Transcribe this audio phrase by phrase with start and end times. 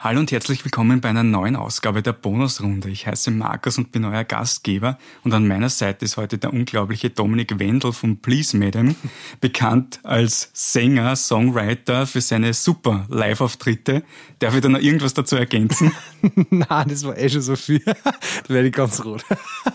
[0.00, 2.88] Hallo und herzlich willkommen bei einer neuen Ausgabe der Bonusrunde.
[2.88, 7.10] Ich heiße Markus und bin euer Gastgeber und an meiner Seite ist heute der unglaubliche
[7.10, 8.94] Dominik Wendel von Please Madam,
[9.40, 14.04] bekannt als Sänger, Songwriter für seine super Live-Auftritte.
[14.38, 15.90] Darf ich da noch irgendwas dazu ergänzen?
[16.50, 17.82] Nein, das war eh schon so viel.
[17.84, 18.02] da
[18.46, 19.24] werde ich ganz rot.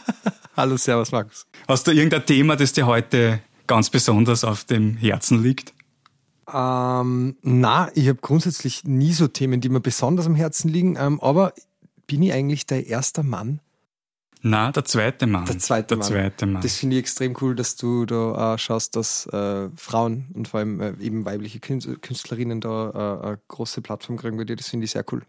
[0.55, 1.45] Hallo, Servus Markus.
[1.67, 5.73] Hast du irgendein Thema, das dir heute ganz besonders auf dem Herzen liegt?
[6.51, 10.95] Ähm, na, ich habe grundsätzlich nie so Themen, die mir besonders am Herzen liegen.
[10.99, 11.53] Ähm, aber
[12.07, 13.59] bin ich eigentlich der erste Mann?
[14.41, 15.45] Na, der zweite Mann.
[15.45, 16.07] Der zweite der Mann.
[16.07, 16.61] Zweite Mann.
[16.61, 20.59] Das finde ich extrem cool, dass du da äh, schaust, dass äh, Frauen und vor
[20.59, 22.89] allem äh, eben weibliche Künst- Künstlerinnen da
[23.21, 24.57] äh, eine große Plattform kriegen bei dir.
[24.57, 25.21] Das finde ich sehr cool.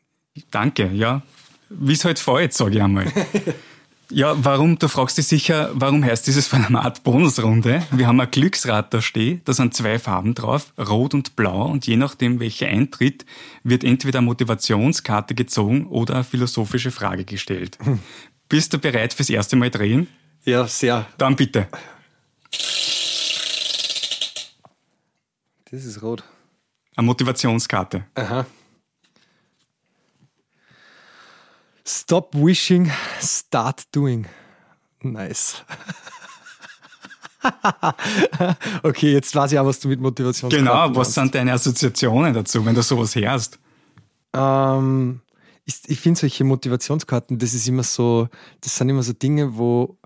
[0.50, 1.22] Danke, ja.
[1.69, 3.06] Wie es halt fällt, sage ich einmal.
[4.10, 7.82] Ja, warum, du fragst dich sicher, warum heißt dieses Format Bonusrunde?
[7.90, 11.86] Wir haben ein Glücksrad da stehen, da sind zwei Farben drauf, rot und blau, und
[11.86, 13.24] je nachdem, welche eintritt,
[13.62, 17.78] wird entweder eine Motivationskarte gezogen oder eine philosophische Frage gestellt.
[18.48, 20.08] Bist du bereit fürs erste Mal drehen?
[20.44, 21.06] Ja, sehr.
[21.16, 21.69] Dann bitte.
[25.70, 26.22] Das ist rot.
[26.94, 28.05] Eine Motivationskarte.
[28.14, 28.47] Aha.
[31.86, 32.90] Stop wishing,
[33.20, 34.27] start doing.
[35.02, 35.62] Nice.
[38.82, 42.64] okay, jetzt weiß ich auch, was du mit Motivation Genau, was sind deine Assoziationen dazu,
[42.64, 43.58] wenn du sowas hörst?
[44.32, 45.20] Ähm,
[45.66, 48.28] ich ich finde solche Motivationskarten, das ist immer so,
[48.62, 49.98] das sind immer so Dinge, wo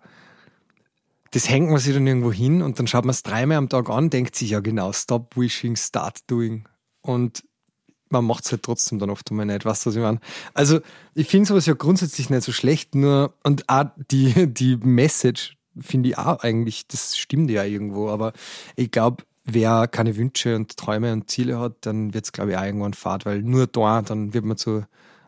[1.31, 3.91] das hängt man sich dann irgendwo hin und dann schaut man es dreimal am Tag
[3.91, 6.67] an, denkt sich ja genau, stop wishing, start doing.
[7.03, 7.45] Und
[8.11, 10.21] man macht es halt trotzdem dann oft einmal nicht, weißt du, was ich meine?
[10.55, 10.81] Also,
[11.15, 16.11] ich finde sowas ja grundsätzlich nicht so schlecht, nur, und auch die, die Message finde
[16.11, 18.33] ich auch eigentlich, das stimmt ja irgendwo, aber
[18.77, 22.57] ich glaube, wer keine Wünsche und Träume und Ziele hat, dann wird es, glaube ich,
[22.57, 24.85] auch irgendwann fad, weil nur da, dann wird man zu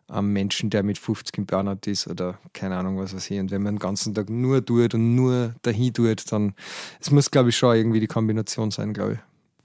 [0.09, 3.39] einem Menschen, der mit 50 im Burnout ist oder keine Ahnung, was weiß ich.
[3.39, 6.55] Und wenn man den ganzen Tag nur tut und nur dahin tut, dann,
[7.01, 9.19] es muss, glaube ich, schon irgendwie die Kombination sein, glaube ich.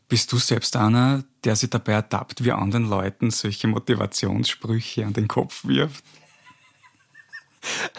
[0.07, 5.27] Bist du selbst einer, der sich dabei ertappt, wie anderen Leuten solche Motivationssprüche an den
[5.27, 6.03] Kopf wirft?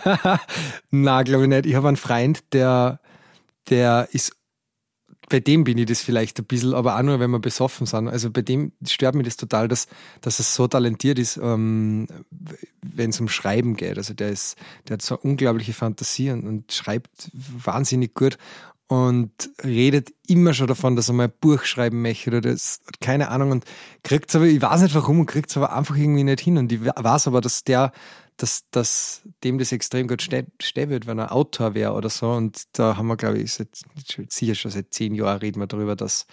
[0.90, 1.66] Na, glaube ich nicht.
[1.66, 3.00] Ich habe einen Freund, der,
[3.68, 4.36] der ist,
[5.28, 8.08] bei dem bin ich das vielleicht ein bisschen, aber auch nur, wenn wir besoffen sind.
[8.08, 9.88] Also bei dem stört mich das total, dass,
[10.20, 12.06] dass er so talentiert ist, ähm,
[12.82, 13.98] wenn es um Schreiben geht.
[13.98, 14.56] Also der ist,
[14.86, 18.38] der hat so eine unglaubliche Fantasie und, und schreibt wahnsinnig gut
[18.88, 19.32] und
[19.64, 23.50] redet immer schon davon, dass er mal ein Buch schreiben möchte oder das, keine Ahnung
[23.50, 23.64] und
[24.04, 26.56] kriegt aber, ich weiß nicht warum und kriegt es aber einfach irgendwie nicht hin.
[26.56, 27.90] Und ich weiß aber, dass der,
[28.36, 30.50] dass, dass dem das extrem gut stehen
[30.90, 32.30] wird, wenn er Autor wäre oder so.
[32.30, 33.68] Und da haben wir, glaube ich, seit,
[34.28, 36.26] sicher schon seit zehn Jahren reden wir darüber, dass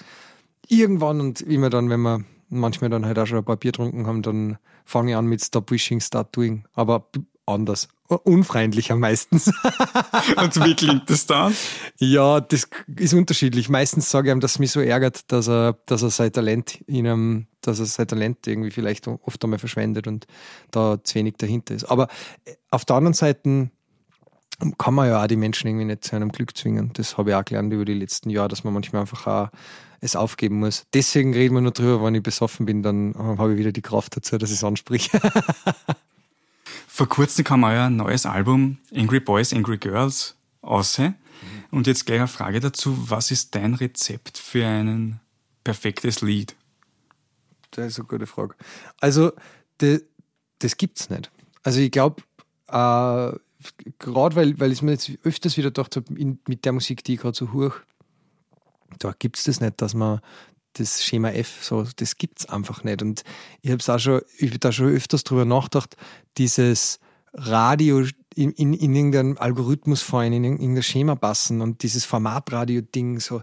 [0.67, 4.05] irgendwann und immer dann, wenn wir manchmal dann halt auch schon ein paar Bier getrunken
[4.05, 7.09] haben, dann fange ich an mit Stop Wishing, Start Doing, aber
[7.47, 7.87] anders,
[8.17, 9.47] unfreundlicher meistens.
[10.37, 11.55] Und wie klingt das dann?
[11.97, 13.69] Ja, das ist unterschiedlich.
[13.69, 16.81] Meistens sage ich ihm, dass es mich so ärgert, dass er, dass er sein Talent
[16.87, 20.27] in einem, dass er sein Talent irgendwie vielleicht oft einmal verschwendet und
[20.71, 21.85] da zu wenig dahinter ist.
[21.85, 22.07] Aber
[22.71, 23.69] auf der anderen Seite
[24.77, 26.91] kann man ja auch die Menschen irgendwie nicht zu einem Glück zwingen.
[26.93, 29.49] Das habe ich auch gelernt über die letzten Jahre, dass man manchmal einfach auch
[30.03, 30.85] es aufgeben muss.
[30.93, 34.17] Deswegen reden wir nur drüber, wenn ich besoffen bin, dann habe ich wieder die Kraft
[34.17, 35.19] dazu, dass ich es anspreche.
[36.87, 40.99] Vor kurzem kam euer neues Album Angry Boys, Angry Girls aus.
[41.71, 43.09] Und jetzt gleich eine Frage dazu.
[43.09, 45.19] Was ist dein Rezept für ein
[45.63, 46.55] perfektes Lied?
[47.71, 48.55] Das ist eine gute Frage.
[48.99, 49.33] Also,
[49.79, 50.01] das,
[50.59, 51.31] das gibt es nicht.
[51.63, 52.21] Also, ich glaube,
[52.67, 53.31] äh,
[53.99, 57.19] gerade weil, weil ich mir jetzt öfters wieder gedacht habe, mit der Musik, die ich
[57.19, 57.75] gerade so hoch,
[58.99, 60.21] da gibt es das nicht, dass man
[60.73, 63.01] das Schema F, so, das gibt's einfach nicht.
[63.01, 63.23] Und
[63.61, 65.95] ich habe auch schon, ich habe da schon öfters drüber nachgedacht,
[66.37, 66.99] dieses
[67.33, 73.41] Radio in, in, in irgendeinen Algorithmus fallen, in irgendein Schema passen und dieses Formatradio-Ding, so,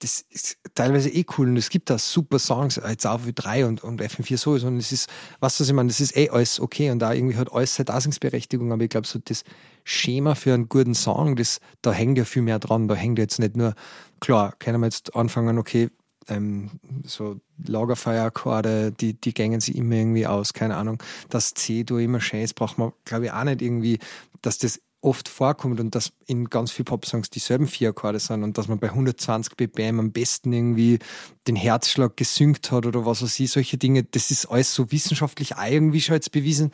[0.00, 1.48] das ist teilweise eh cool.
[1.48, 4.68] Und es gibt da super Songs, jetzt auch wie 3 und, und FM4 sowieso.
[4.68, 5.08] Und es ist,
[5.40, 7.86] was was ich meine, das ist eh alles okay und da irgendwie hat alles seine
[7.86, 9.42] Daseinsberechtigung, aber ich glaube so das
[9.84, 13.38] Schema für einen guten Song, das, da hängt ja viel mehr dran, da hängt jetzt
[13.38, 13.74] nicht nur,
[14.20, 15.90] klar, können wir jetzt anfangen, okay,
[16.28, 16.70] ähm,
[17.04, 21.02] so Lagerfeuerakkorde, die, die gängen sie immer irgendwie aus, keine Ahnung.
[21.28, 23.98] Das C-Dur immer schön ist, braucht man, glaube ich, auch nicht irgendwie,
[24.42, 28.58] dass das oft vorkommt und dass in ganz vielen Popsongs dieselben vier Akkorde sind und
[28.58, 30.98] dass man bei 120 BPM am besten irgendwie
[31.46, 35.54] den Herzschlag gesynkt hat oder was weiß ich, solche Dinge, das ist alles so wissenschaftlich
[35.64, 36.72] irgendwie schon jetzt bewiesen,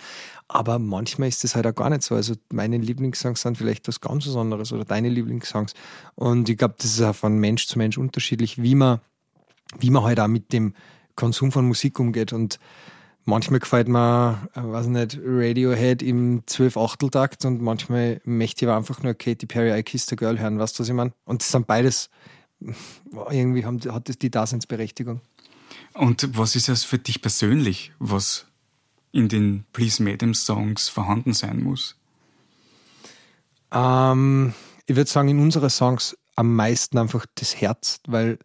[0.49, 2.15] aber manchmal ist das halt auch gar nicht so.
[2.15, 5.75] Also meine Lieblingssongs sind vielleicht was ganz was anderes oder deine Lieblingssongs
[6.15, 9.01] und ich glaube, das ist auch von Mensch zu Mensch unterschiedlich, wie man
[9.79, 10.75] wie man halt auch mit dem
[11.17, 12.33] Konsum von Musik umgeht.
[12.33, 12.59] Und
[13.27, 19.03] Manchmal gefällt mir, äh, weiß nicht, Radiohead im 12-Achteltakt und manchmal möchte ich aber einfach
[19.03, 21.13] nur Katy Perry, I Kissed a Girl hören, weißt du, was ich meine?
[21.25, 22.11] Und das sind beides,
[23.31, 25.23] irgendwie haben, hat das die Daseinsberechtigung.
[25.95, 28.47] Und was ist das für dich persönlich, was
[29.11, 31.97] in den Please Madam Songs vorhanden sein muss?
[33.73, 34.53] Ähm,
[34.85, 38.39] ich würde sagen, in unseren Songs am meisten einfach das Herz, weil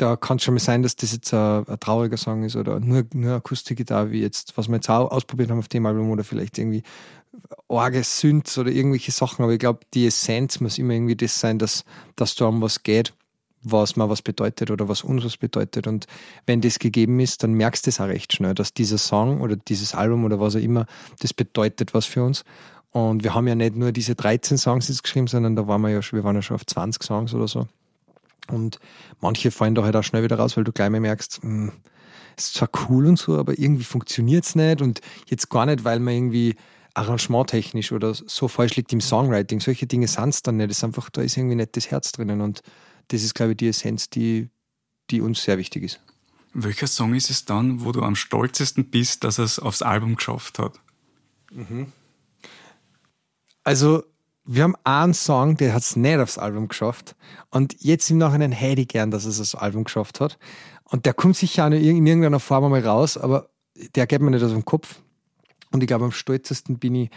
[0.00, 2.80] da kann es schon mal sein, dass das jetzt ein, ein, trauriger Song ist oder
[2.80, 6.24] nur, nur Akustikgitarre, wie jetzt, was wir jetzt auch ausprobiert haben auf dem Album oder
[6.24, 6.82] vielleicht irgendwie
[7.68, 9.42] orge Synths oder irgendwelche Sachen.
[9.42, 11.84] Aber ich glaube, die Essenz muss immer irgendwie das sein, dass,
[12.16, 13.12] dass da um was geht,
[13.62, 15.86] was mal was bedeutet oder was uns was bedeutet.
[15.86, 16.06] Und
[16.46, 19.56] wenn das gegeben ist, dann merkst du es auch recht schnell, dass dieser Song oder
[19.56, 20.86] dieses Album oder was auch immer,
[21.20, 22.44] das bedeutet was für uns.
[22.90, 25.90] Und wir haben ja nicht nur diese 13 Songs jetzt geschrieben, sondern da waren wir
[25.90, 27.68] ja schon, wir waren ja schon auf 20 Songs oder so.
[28.50, 28.78] Und
[29.20, 31.72] manche fallen da halt auch schnell wieder raus, weil du gleich mal merkst, mh, hm,
[32.36, 34.80] ist zwar cool und so, aber irgendwie funktioniert es nicht.
[34.80, 36.56] Und jetzt gar nicht, weil man irgendwie
[36.94, 39.60] arrangementtechnisch oder so falsch liegt im Songwriting.
[39.60, 40.70] Solche Dinge sind es dann nicht.
[40.70, 42.40] Es ist einfach, da ist irgendwie nicht das Herz drinnen.
[42.40, 42.62] Und
[43.08, 44.48] das ist, glaube ich, die Essenz, die,
[45.10, 46.00] die uns sehr wichtig ist.
[46.52, 50.16] Welcher Song ist es dann, wo du am stolzesten bist, dass er es aufs Album
[50.16, 50.80] geschafft hat?
[51.52, 51.92] Mhm.
[53.62, 54.02] Also,
[54.44, 57.14] wir haben einen Song, der hat es nicht aufs Album geschafft.
[57.50, 60.38] Und jetzt im Nachhinein hätte ich gern, dass es das Album geschafft hat.
[60.84, 63.50] Und der kommt sicher auch in irgendeiner Form einmal raus, aber
[63.94, 65.02] der geht mir nicht aus dem Kopf.
[65.70, 67.10] Und ich glaube, am stolzesten bin ich,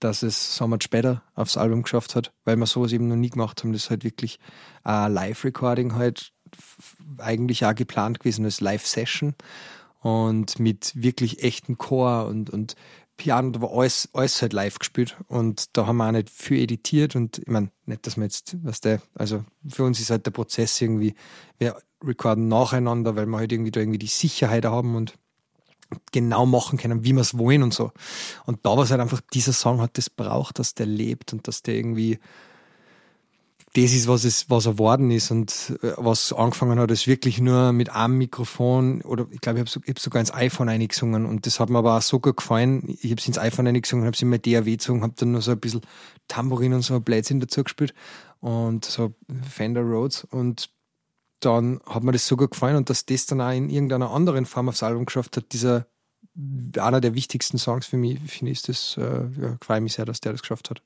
[0.00, 3.30] dass es so much später aufs Album geschafft hat, weil wir sowas eben noch nie
[3.30, 3.72] gemacht haben.
[3.72, 4.38] Das ist halt wirklich
[4.82, 6.32] ein Live-Recording halt
[7.18, 9.34] eigentlich auch geplant gewesen als Live-Session
[10.00, 12.74] und mit wirklich echten Chor und, und
[13.20, 16.62] Piano, da war alles, alles halt live gespielt und da haben wir auch nicht viel
[16.62, 20.24] editiert und ich meine, nicht, dass wir jetzt, was der, also für uns ist halt
[20.24, 21.14] der Prozess irgendwie,
[21.58, 25.18] wir recorden nacheinander, weil wir halt irgendwie da irgendwie die Sicherheit haben und
[26.12, 27.92] genau machen können, wie wir es wollen und so.
[28.46, 31.46] Und da war es halt einfach, dieser Song hat das braucht, dass der lebt und
[31.46, 32.18] dass der irgendwie
[33.74, 37.40] das ist, was es, was er worden ist und äh, was angefangen hat, ist wirklich
[37.40, 41.46] nur mit einem Mikrofon oder ich glaube, ich habe hab sogar ins iPhone eingesungen und
[41.46, 42.82] das hat mir aber auch so gut gefallen.
[43.00, 45.42] Ich habe es ins iPhone eingesungen, habe es in mein DAW gezogen, habe dann nur
[45.42, 45.82] so ein bisschen
[46.26, 47.94] Tambourin und so ein Blödsinn dazu gespielt
[48.40, 49.14] und so
[49.48, 50.70] Fender Rhodes und
[51.38, 54.46] dann hat mir das so gut gefallen und dass das dann auch in irgendeiner anderen
[54.46, 55.86] Form aufs Album geschafft hat, dieser
[56.76, 60.20] einer der wichtigsten Songs für mich, finde ich, das äh, ja, freue mich sehr, dass
[60.20, 60.82] der das geschafft hat.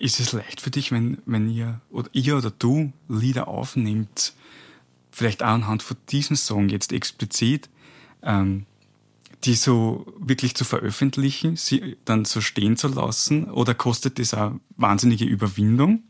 [0.00, 4.32] Ist es leicht für dich, wenn, wenn ihr oder ihr oder du Lieder aufnimmt,
[5.10, 7.68] vielleicht auch anhand von diesem Song jetzt explizit,
[8.22, 8.64] ähm,
[9.44, 13.50] die so wirklich zu veröffentlichen, sie dann so stehen zu lassen?
[13.50, 16.02] Oder kostet das auch wahnsinnige Überwindung?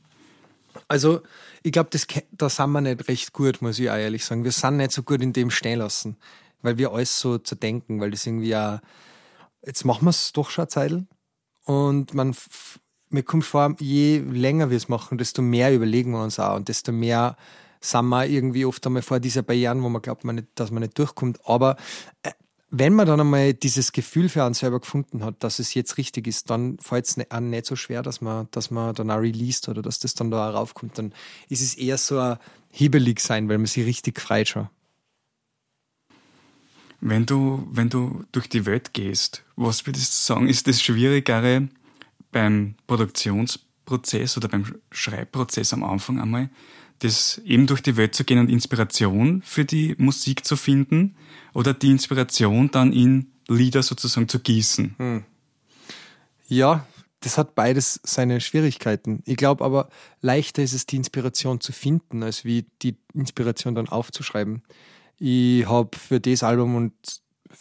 [0.87, 1.23] Also,
[1.65, 1.91] ich glaube,
[2.31, 4.45] da sind wir nicht recht gut, muss ich auch ehrlich sagen.
[4.45, 6.17] Wir sind nicht so gut in dem stehen lassen,
[6.63, 8.79] weil wir alles so zerdenken, weil das irgendwie auch,
[9.67, 10.93] jetzt machen wir es doch schon eine Zeit
[11.65, 12.37] und man
[13.11, 16.69] mir kommt vor, je länger wir es machen, desto mehr überlegen wir uns auch und
[16.69, 17.37] desto mehr
[17.81, 20.83] sind wir irgendwie oft einmal vor dieser Barrieren, wo man glaubt, man nicht, dass man
[20.83, 21.41] nicht durchkommt.
[21.45, 21.77] Aber
[22.23, 22.31] äh,
[22.71, 26.29] wenn man dann einmal dieses Gefühl für einen selber gefunden hat, dass es jetzt richtig
[26.29, 29.69] ist, dann fällt es nicht, nicht so schwer, dass man, dass man dann auch released
[29.69, 30.97] oder dass das dann da auch raufkommt.
[30.97, 31.13] Dann
[31.49, 32.39] ist es eher so ein
[32.71, 34.69] hibbelig sein, weil man sich richtig frei schon.
[37.01, 41.69] Wenn du, wenn du durch die Welt gehst, was würdest du sagen, ist das Schwierigere,
[42.33, 46.51] beim Produktionsprozess oder beim Schreibprozess am Anfang einmal,
[47.01, 51.17] das eben durch die Welt zu gehen und Inspiration für die Musik zu finden
[51.55, 54.95] oder die Inspiration dann in Lieder sozusagen zu gießen?
[54.99, 55.25] Hm.
[56.47, 56.87] Ja,
[57.21, 59.23] das hat beides seine Schwierigkeiten.
[59.27, 59.89] Ich glaube aber,
[60.21, 64.63] leichter ist es, die Inspiration zu finden, als wie die Inspiration dann aufzuschreiben.
[65.19, 66.93] Ich habe für das Album und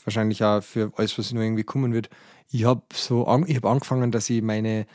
[0.05, 2.09] wahrscheinlich auch für alles, was nur irgendwie kommen wird,
[2.51, 4.85] ich habe so an, ich hab angefangen, dass ich meine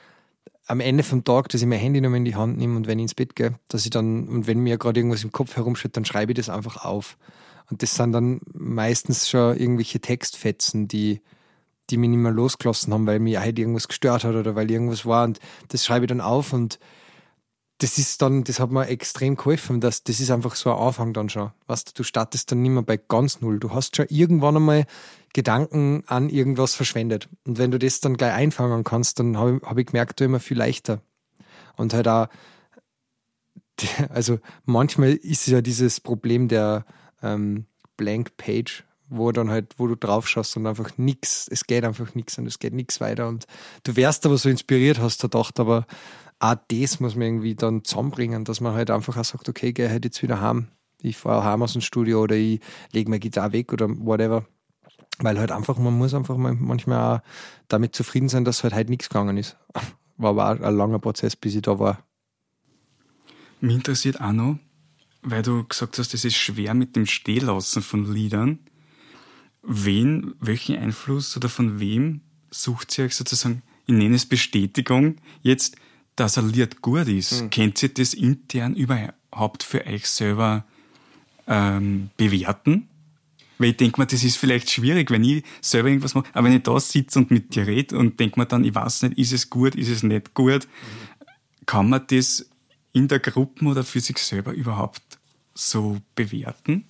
[0.67, 2.99] am Ende vom Tag, dass ich mein Handy nochmal in die Hand nehme und wenn
[2.99, 5.97] ich ins Bett gehe, dass ich dann, und wenn mir gerade irgendwas im Kopf herumschüttet,
[5.97, 7.19] dann schreibe ich das einfach auf.
[7.71, 11.21] Und das sind dann meistens schon irgendwelche Textfetzen, die,
[11.91, 15.05] die mich nicht mehr losgelassen haben, weil mir halt irgendwas gestört hat oder weil irgendwas
[15.05, 15.25] war.
[15.25, 16.79] Und das schreibe ich dann auf und
[17.79, 21.13] das ist dann, das hat mir extrem geholfen, dass das ist einfach so ein Anfang
[21.13, 21.51] dann schon.
[21.67, 23.59] Weißt du, du startest dann nicht mehr bei ganz null.
[23.59, 24.87] Du hast schon irgendwann einmal
[25.33, 27.29] Gedanken an irgendwas verschwendet.
[27.45, 30.41] Und wenn du das dann gleich einfangen kannst, dann habe hab ich gemerkt, du immer
[30.41, 31.03] viel leichter.
[31.77, 32.29] Und halt auch,
[34.09, 36.87] also manchmal ist ja dieses Problem der
[37.23, 37.67] ähm,
[37.97, 42.15] Blank Page, wo dann halt, wo du drauf schaust und einfach nichts, es geht einfach
[42.15, 43.27] nichts und es geht nichts weiter.
[43.27, 43.47] Und
[43.83, 45.87] du wärst aber so inspiriert, hast du gedacht, aber
[46.45, 49.89] auch das muss man irgendwie dann zusammenbringen, dass man halt einfach auch sagt, okay, geh
[49.89, 50.69] halt jetzt wieder heim.
[51.01, 52.61] Ich fahre heim aus dem Studio oder ich
[52.93, 54.47] lege meine Gitarre weg oder whatever
[55.19, 57.23] Weil halt einfach, man muss einfach manchmal auch
[57.69, 59.57] damit zufrieden sein, dass halt halt nichts gegangen ist.
[60.17, 62.05] War aber auch ein langer Prozess, bis ich da war.
[63.61, 64.59] Mich interessiert auch noch,
[65.23, 68.61] weil du gesagt hast, es ist schwer mit dem Stehlassen von Liedern.
[69.63, 72.21] Wen, welchen Einfluss oder von wem
[72.51, 75.77] sucht ihr euch sozusagen, ich nenne es Bestätigung, jetzt,
[76.17, 77.43] dass ein Lied gut ist?
[77.43, 77.51] Mhm.
[77.51, 80.65] Kennt ihr das intern überhaupt für euch selber
[81.47, 82.89] ähm, bewerten?
[83.59, 86.27] Weil ich denke mir, das ist vielleicht schwierig, wenn ich selber irgendwas mache.
[86.33, 89.03] Aber wenn ich da sitze und mit dir rede und denke mir dann, ich weiß
[89.03, 91.67] nicht, ist es gut, ist es nicht gut, mhm.
[91.67, 92.47] kann man das
[92.93, 95.03] in der Gruppe oder für sich selber überhaupt
[95.55, 96.85] so bewerten?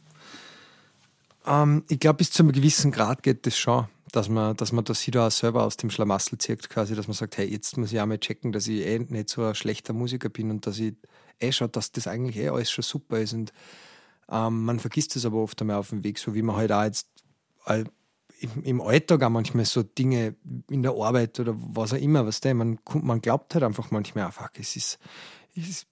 [1.46, 4.84] Ähm, ich glaube, bis zu einem gewissen Grad geht das schon, dass man, dass man
[4.84, 7.76] das sich da auch selber aus dem Schlamassel zieht, quasi, dass man sagt, hey, jetzt
[7.76, 10.66] muss ich auch mal checken, dass ich eh nicht so ein schlechter Musiker bin und
[10.66, 10.94] dass ich
[11.40, 13.52] eh schon, dass das eigentlich eh alles schon super ist und
[14.30, 16.84] ähm, man vergisst es aber oft einmal auf dem Weg, so wie man halt auch
[16.84, 17.08] jetzt
[17.66, 17.84] äh,
[18.62, 20.34] im, Alltag auch manchmal so Dinge
[20.70, 24.24] in der Arbeit oder was auch immer, was der, man, man glaubt halt einfach manchmal,
[24.24, 24.98] ah, fuck, es ist,
[25.56, 25.86] es,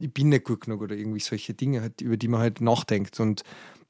[0.00, 3.20] ich bin nicht gut genug oder irgendwie solche Dinge, halt, über die man halt nachdenkt.
[3.20, 3.42] Und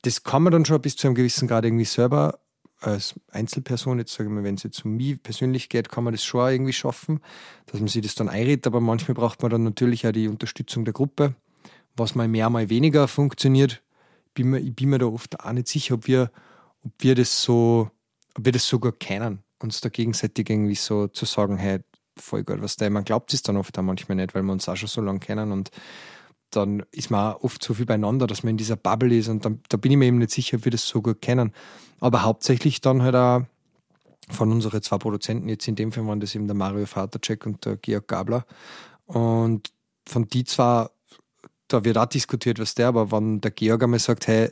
[0.02, 2.38] das kann man dann schon bis zu einem gewissen Grad irgendwie selber
[2.80, 6.12] als Einzelperson, jetzt sage ich mal, wenn es jetzt um mich persönlich geht, kann man
[6.14, 7.20] das schon irgendwie schaffen,
[7.66, 10.84] dass man sich das dann einredet, aber manchmal braucht man dann natürlich auch die Unterstützung
[10.84, 11.34] der Gruppe
[11.98, 13.82] was mal mehr, mal weniger funktioniert.
[14.36, 14.44] Ich
[14.74, 16.30] bin mir da oft auch nicht sicher, ob wir,
[16.84, 17.90] ob wir das so,
[18.36, 21.80] ob wir das sogar kennen, uns da gegenseitig irgendwie so zu sagen, hey,
[22.16, 24.68] voll gut, was da, man glaubt es dann oft auch manchmal nicht, weil wir uns
[24.68, 25.70] auch schon so lange kennen und
[26.50, 29.44] dann ist man auch oft so viel beieinander, dass man in dieser Bubble ist und
[29.44, 31.52] dann, da bin ich mir eben nicht sicher, ob wir das so gut kennen.
[32.00, 33.42] Aber hauptsächlich dann halt auch
[34.30, 37.64] von unseren zwei Produzenten, jetzt in dem Fall waren das eben der Mario Vatercheck und
[37.64, 38.44] der Georg Gabler.
[39.06, 39.72] Und
[40.06, 40.88] von die zwei
[41.68, 44.50] da wird auch diskutiert, was der, aber wenn der Georg einmal sagt, hey,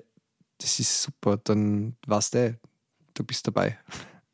[0.59, 2.59] das ist super, dann weißt du,
[3.15, 3.79] du bist dabei.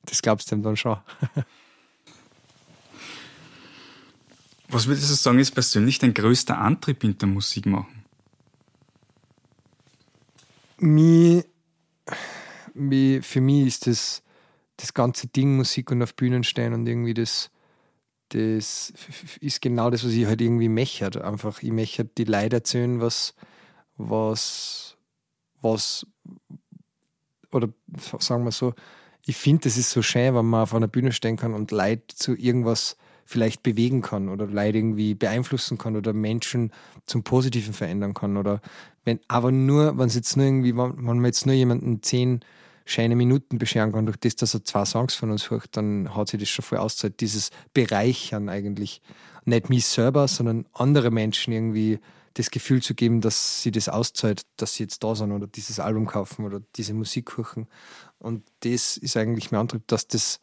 [0.04, 0.96] Das glaubst du ihm dann schon.
[4.72, 8.04] Was würdest du sagen, ist persönlich dein größter Antrieb in der Musik machen?
[10.78, 11.44] Mich,
[12.72, 14.22] mich, für mich ist das,
[14.78, 17.50] das ganze Ding Musik und auf Bühnen stehen und irgendwie das,
[18.30, 18.94] das
[19.42, 21.18] ist genau das, was ich halt irgendwie mechert.
[21.18, 23.34] Einfach, ich mechert die Leute erzählen, was,
[23.98, 24.96] was,
[25.60, 26.06] was,
[27.50, 27.68] oder
[28.20, 28.72] sagen wir so,
[29.26, 32.16] ich finde, das ist so schön, wenn man auf einer Bühne stehen kann und Leute
[32.16, 32.96] zu irgendwas
[33.32, 36.70] vielleicht bewegen kann oder Leute irgendwie beeinflussen kann oder Menschen
[37.06, 38.36] zum Positiven verändern kann.
[38.36, 38.60] Oder
[39.04, 42.40] wenn, aber nur, wenn es jetzt nur irgendwie, wenn man jetzt nur jemanden zehn
[42.84, 46.28] schöne Minuten bescheren kann durch das, dass er zwei Songs von uns hört, dann hat
[46.28, 47.20] sich das schon voll auszahlt.
[47.20, 49.00] Dieses Bereichern eigentlich.
[49.44, 51.98] Nicht mich selber, sondern andere Menschen irgendwie
[52.34, 55.80] das Gefühl zu geben, dass sie das auszahlt, dass sie jetzt da sind oder dieses
[55.80, 57.66] Album kaufen oder diese Musik hören.
[58.18, 60.40] Und das ist eigentlich mein Antrieb, dass das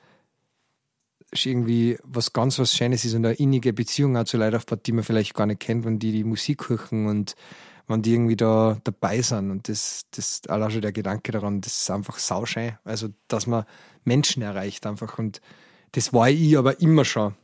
[1.34, 4.92] irgendwie was ganz was Schönes ist und eine innige Beziehung auch zu Leuten aufbaut, die
[4.92, 7.36] man vielleicht gar nicht kennt, wenn die die Musik hören und
[7.88, 9.52] wenn die irgendwie da dabei sind.
[9.52, 12.78] Und das, das allein schon der Gedanke daran, das ist einfach sauschön.
[12.84, 13.66] Also, dass man
[14.04, 15.18] Menschen erreicht einfach.
[15.18, 15.42] Und
[15.94, 17.36] das war ich aber immer schon.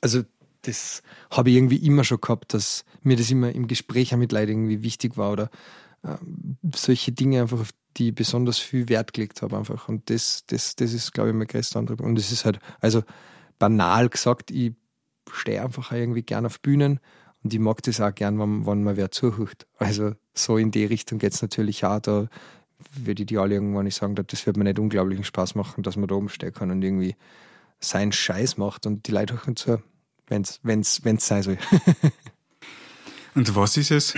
[0.00, 0.22] Also,
[0.62, 4.52] das habe ich irgendwie immer schon gehabt, dass mir das immer im Gespräch mit Leuten
[4.52, 5.50] irgendwie wichtig war oder
[6.02, 6.16] äh,
[6.74, 9.88] solche Dinge einfach, auf die besonders viel Wert gelegt habe einfach.
[9.88, 12.00] Und das, das, das ist, glaube ich, mein größter Antrieb.
[12.00, 13.02] Und es ist halt, also
[13.58, 14.74] banal gesagt, ich
[15.32, 17.00] stehe einfach irgendwie gern auf Bühnen
[17.42, 19.66] und ich mag das auch gern, wenn, wenn man wer zuhört.
[19.76, 22.00] Also so in die Richtung geht es natürlich auch.
[22.00, 22.28] Da
[22.94, 25.96] würde ich die alle irgendwann nicht sagen, das wird mir nicht unglaublichen Spaß machen, dass
[25.96, 27.16] man da oben stehen kann und irgendwie
[27.80, 29.82] seinen Scheiß macht und die Leute hören zu,
[30.26, 31.58] wenn es wenn's, wenn's sein soll.
[33.34, 34.14] und was ist es?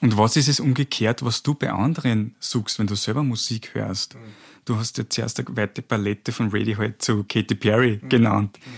[0.00, 4.14] Und was ist es umgekehrt, was du bei anderen suchst, wenn du selber Musik hörst?
[4.14, 4.18] Mhm.
[4.64, 8.08] Du hast ja zuerst eine weite Palette von Radiohead zu Katy Perry mhm.
[8.08, 8.58] genannt.
[8.64, 8.70] Mhm.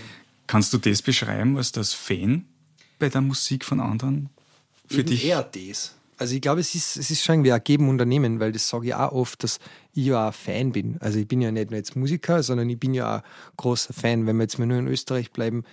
[0.47, 2.45] Kannst du das beschreiben, was das Fan
[2.99, 4.29] bei der Musik von anderen
[4.87, 5.25] für Eben dich?
[5.25, 5.95] Eher das.
[6.17, 8.87] Also ich glaube, es ist, es ist schon irgendwie ein Geben Unternehmen, weil das sage
[8.87, 9.59] ich auch oft, dass
[9.93, 10.97] ich ja auch Fan bin.
[10.99, 13.21] Also ich bin ja nicht nur jetzt Musiker, sondern ich bin ja auch
[13.57, 14.27] großer Fan.
[14.27, 15.63] Wenn wir jetzt mal nur in Österreich bleiben,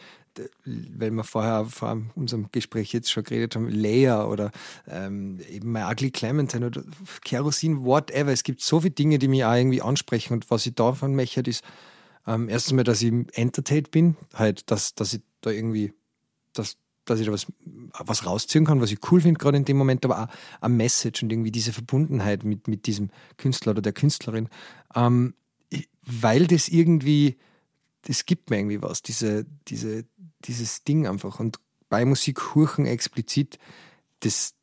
[0.64, 4.50] weil wir vorher vor unserem Gespräch jetzt schon geredet haben, Leia oder
[4.88, 6.83] ähm, eben My Ugly Clementine oder
[7.25, 8.33] Kerosin, whatever.
[8.33, 11.40] Es gibt so viele Dinge, die mich auch irgendwie ansprechen und was ich davon möchte,
[11.42, 11.62] ist
[12.26, 15.95] ähm, erstens mal, dass ich entertained bin, halt, dass, dass ich da irgendwie,
[16.52, 16.76] dass,
[17.07, 17.47] dass ich da was,
[17.92, 20.28] was rausziehen kann, was ich cool finde, gerade in dem Moment, aber auch
[20.61, 24.49] eine Message und irgendwie diese Verbundenheit mit, mit diesem Künstler oder der Künstlerin.
[24.95, 25.35] Ähm,
[26.02, 27.37] weil das irgendwie,
[28.02, 30.05] das gibt mir irgendwie was, diese, diese,
[30.45, 31.40] dieses Ding einfach.
[31.40, 33.59] Und bei Musik Hurchen explizit,
[34.21, 34.55] das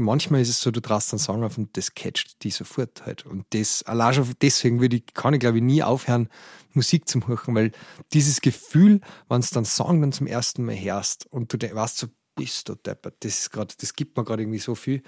[0.00, 3.26] manchmal ist es so, du traust einen Song auf und das catcht die sofort halt.
[3.26, 6.28] Und das, allein schon deswegen würde ich, kann ich glaube ich nie aufhören,
[6.72, 7.72] Musik zu hören, weil
[8.12, 12.08] dieses Gefühl, wenn du dann Song dann zum ersten Mal hörst und du weißt so,
[12.34, 15.02] bist du deppert, das ist gerade, das gibt mir gerade irgendwie so viel,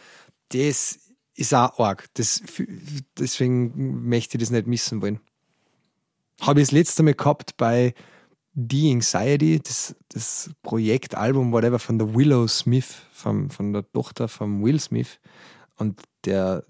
[0.48, 0.98] das
[1.34, 2.08] ist auch arg.
[2.14, 2.42] Das,
[3.18, 5.20] deswegen möchte ich das nicht missen wollen.
[6.40, 7.94] Habe ich das letzte Mal gehabt bei
[8.54, 14.62] The Anxiety, das, das Projektalbum, whatever, von der Willow Smith, vom, von der Tochter von
[14.62, 15.18] Will Smith.
[15.76, 16.64] Und der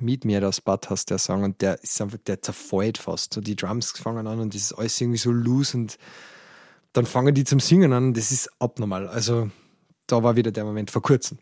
[0.00, 3.34] Meet Me das Bad hast, der Song, und der ist einfach, der zerfällt fast.
[3.34, 5.98] So die Drums fangen an und das ist alles irgendwie so loose und
[6.92, 8.14] dann fangen die zum Singen an.
[8.14, 9.08] Das ist abnormal.
[9.08, 9.50] Also
[10.06, 11.38] da war wieder der Moment vor kurzem.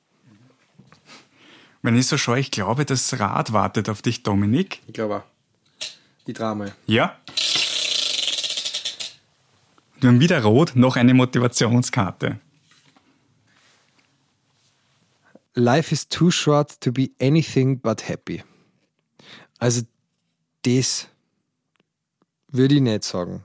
[1.83, 4.83] Wenn ich so schaue, ich glaube, das Rad wartet auf dich, Dominik.
[4.87, 5.23] Ich glaube auch.
[6.27, 6.67] Die Drama.
[6.87, 7.17] Ja.
[10.03, 12.39] Haben wieder rot, noch eine Motivationskarte.
[15.55, 18.45] Life is too short to be anything but happy.
[19.59, 19.83] Also,
[20.63, 21.09] das
[22.51, 23.45] würde ich nicht sagen.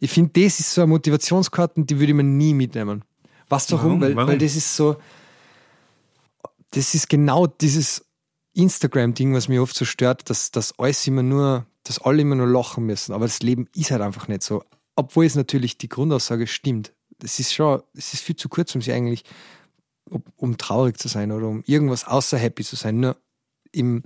[0.00, 3.04] Ich finde, das ist so eine Motivationskarte, die würde ich mir nie mitnehmen.
[3.48, 3.84] Was warum?
[3.84, 4.00] warum?
[4.00, 4.28] Weil, Warum?
[4.28, 4.96] weil das ist so,
[6.72, 8.04] das ist genau dieses
[8.52, 12.48] Instagram-Ding, was mich oft so stört, dass, dass alles immer nur, dass alle immer nur
[12.48, 13.12] lachen müssen.
[13.12, 14.62] Aber das Leben ist halt einfach nicht so
[14.96, 16.92] obwohl es natürlich die Grundaussage stimmt.
[17.18, 19.24] Das ist schon, es ist viel zu kurz, um sie eigentlich,
[20.36, 23.00] um traurig zu sein oder um irgendwas außer happy zu sein.
[23.00, 23.16] Nur
[23.72, 24.02] im,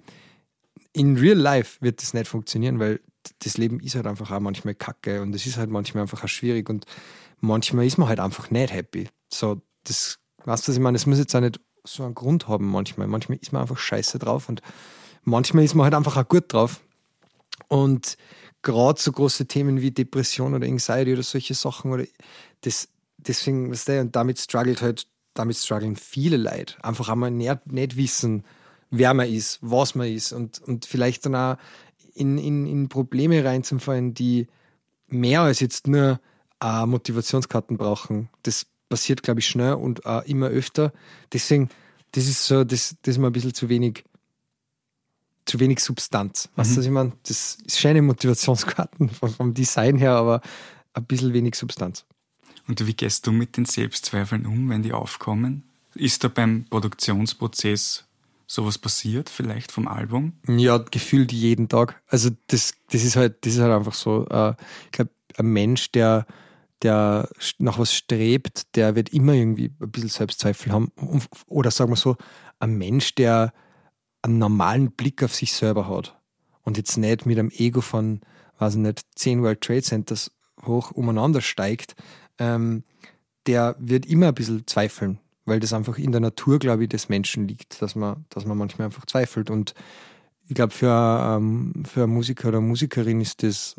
[0.93, 3.01] in real life wird das nicht funktionieren, weil
[3.41, 6.29] das Leben ist halt einfach auch manchmal kacke und es ist halt manchmal einfach auch
[6.29, 6.87] schwierig und
[7.41, 9.09] manchmal ist man halt einfach nicht happy.
[9.33, 10.97] So, das, weißt du, was ich meine?
[10.97, 13.07] Es muss jetzt auch nicht so einen Grund haben manchmal.
[13.07, 14.63] Manchmal ist man einfach scheiße drauf und
[15.23, 16.81] manchmal ist man halt einfach auch gut drauf.
[17.69, 18.17] Und
[18.63, 22.05] gerade so große Themen wie Depression oder Anxiety oder solche Sachen oder
[22.63, 26.83] das, deswegen, was der und damit struggelt halt, damit strugglen viele Leute.
[26.85, 28.45] Einfach einmal nicht, nicht wissen,
[28.91, 31.57] wer man ist, was man ist und, und vielleicht dann auch
[32.15, 34.49] in, in, in Probleme reinzufallen, die
[35.07, 36.21] mehr als jetzt nur
[36.63, 38.29] äh, Motivationskarten brauchen.
[38.43, 40.93] Das passiert, glaube ich, schnell und äh, immer öfter.
[41.33, 41.71] Deswegen,
[42.13, 44.05] das ist so, das, das ist mir ein bisschen zu wenig
[45.51, 46.49] zu wenig Substanz.
[46.55, 46.79] Weißt du, mhm.
[46.79, 47.13] was ich meine?
[47.25, 50.41] Das ist schöne Motivationskarten vom, vom Design her, aber
[50.93, 52.05] ein bisschen wenig Substanz.
[52.69, 55.65] Und wie gehst du mit den Selbstzweifeln um, wenn die aufkommen?
[55.95, 58.05] Ist da beim Produktionsprozess
[58.47, 60.35] sowas passiert, vielleicht vom Album?
[60.47, 62.01] Ja, gefühlt jeden Tag.
[62.07, 64.27] Also das, das ist halt, das ist halt einfach so.
[64.29, 66.27] Äh, ich glaube, ein Mensch, der,
[66.83, 70.93] der nach was strebt, der wird immer irgendwie ein bisschen Selbstzweifel haben.
[71.49, 72.17] Oder sagen wir so,
[72.61, 73.53] ein Mensch, der
[74.23, 76.19] einen normalen Blick auf sich selber hat
[76.63, 78.21] und jetzt nicht mit einem Ego von,
[78.59, 80.31] weiß ich nicht, 10 World Trade Centers
[80.65, 81.95] hoch umeinander steigt,
[82.39, 82.85] ähm,
[83.47, 87.09] der wird immer ein bisschen zweifeln, weil das einfach in der Natur, glaube ich, des
[87.09, 89.51] Menschen liegt, dass man, dass man manchmal einfach zweifelt.
[89.51, 89.75] Und
[90.49, 93.77] ich glaube, für, ähm, für einen Musiker oder Musikerin ist das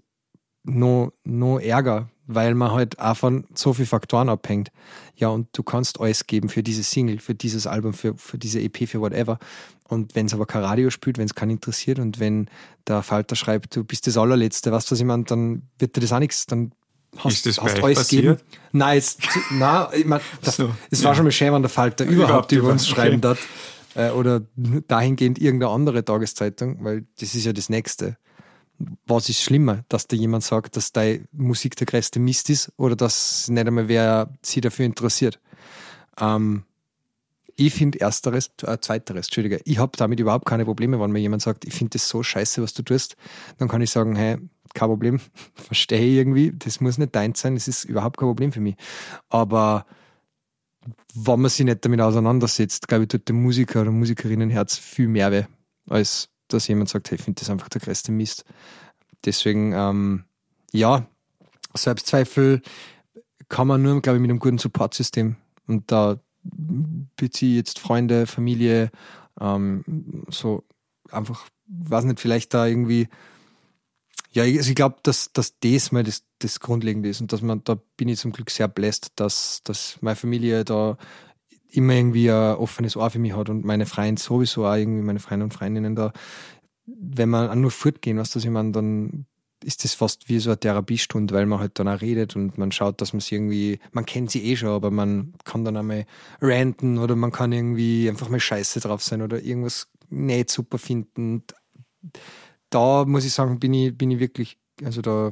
[0.63, 4.71] noch, noch ärger, weil man halt auch von so vielen Faktoren abhängt.
[5.15, 8.59] Ja, und du kannst alles geben für diese Single, für dieses Album, für, für diese
[8.61, 9.39] EP, für whatever.
[9.87, 12.49] Und wenn es aber kein Radio spielt, wenn es keinen interessiert und wenn
[12.87, 16.01] der Falter schreibt, du bist das allerletzte, weißt du, was ich meine, dann wird dir
[16.01, 16.71] das auch nichts, dann
[17.17, 18.23] hast, du alles passiert?
[18.23, 18.37] geben.
[18.71, 19.19] Nein, jetzt,
[19.51, 21.15] nein, ich mein, das, so, es war ja.
[21.15, 23.21] schon mal schön, wenn der Falter überhaupt, überhaupt über uns schreiben okay.
[23.21, 23.47] darf.
[23.93, 24.41] Äh, oder
[24.87, 28.15] dahingehend irgendeine andere Tageszeitung, weil das ist ja das Nächste
[29.05, 32.95] was ist schlimmer, dass da jemand sagt, dass deine Musik der größte Mist ist oder
[32.95, 35.39] dass nicht einmal wer sich dafür interessiert?
[36.19, 36.63] Ähm,
[37.55, 41.41] ich finde ersteres, äh, zweiteres, Entschuldige, ich habe damit überhaupt keine Probleme, wenn mir jemand
[41.41, 43.15] sagt, ich finde das so scheiße, was du tust,
[43.57, 44.37] dann kann ich sagen, hey,
[44.73, 45.19] kein Problem,
[45.53, 48.75] verstehe ich irgendwie, das muss nicht dein sein, das ist überhaupt kein Problem für mich.
[49.29, 49.85] Aber
[51.13, 55.31] wenn man sich nicht damit auseinandersetzt, glaube ich, tut dem Musiker oder Musikerinnenherz viel mehr
[55.31, 55.43] weh,
[55.89, 58.45] als dass jemand sagt, hey, ich finde das einfach der größte Mist.
[59.25, 60.23] Deswegen, ähm,
[60.71, 61.05] ja,
[61.73, 62.61] Selbstzweifel
[63.49, 65.35] kann man nur, glaube ich, mit einem guten Supportsystem.
[65.67, 68.91] Und da beziehe ich jetzt Freunde, Familie,
[69.39, 69.83] ähm,
[70.29, 70.63] so
[71.11, 73.07] einfach, weiß nicht, vielleicht da irgendwie,
[74.31, 77.63] ja, also ich glaube, dass, dass das mal das, das Grundlegende ist und dass man,
[77.63, 80.97] da bin ich zum Glück sehr bläst, dass, dass meine Familie da
[81.71, 85.19] immer irgendwie ein offenes Ohr für mich hat und meine Freunde sowieso auch irgendwie, meine
[85.19, 86.13] Freunde und Freundinnen da,
[86.85, 89.25] wenn man nur fortgehen, was das ich dann
[89.63, 92.71] ist das fast wie so eine Therapiestunde, weil man halt dann auch redet und man
[92.71, 96.05] schaut, dass man es irgendwie, man kennt sie eh schon, aber man kann dann einmal
[96.41, 101.43] ranten oder man kann irgendwie einfach mal scheiße drauf sein oder irgendwas nicht super finden.
[102.69, 105.31] Da muss ich sagen, bin ich, bin ich wirklich, also da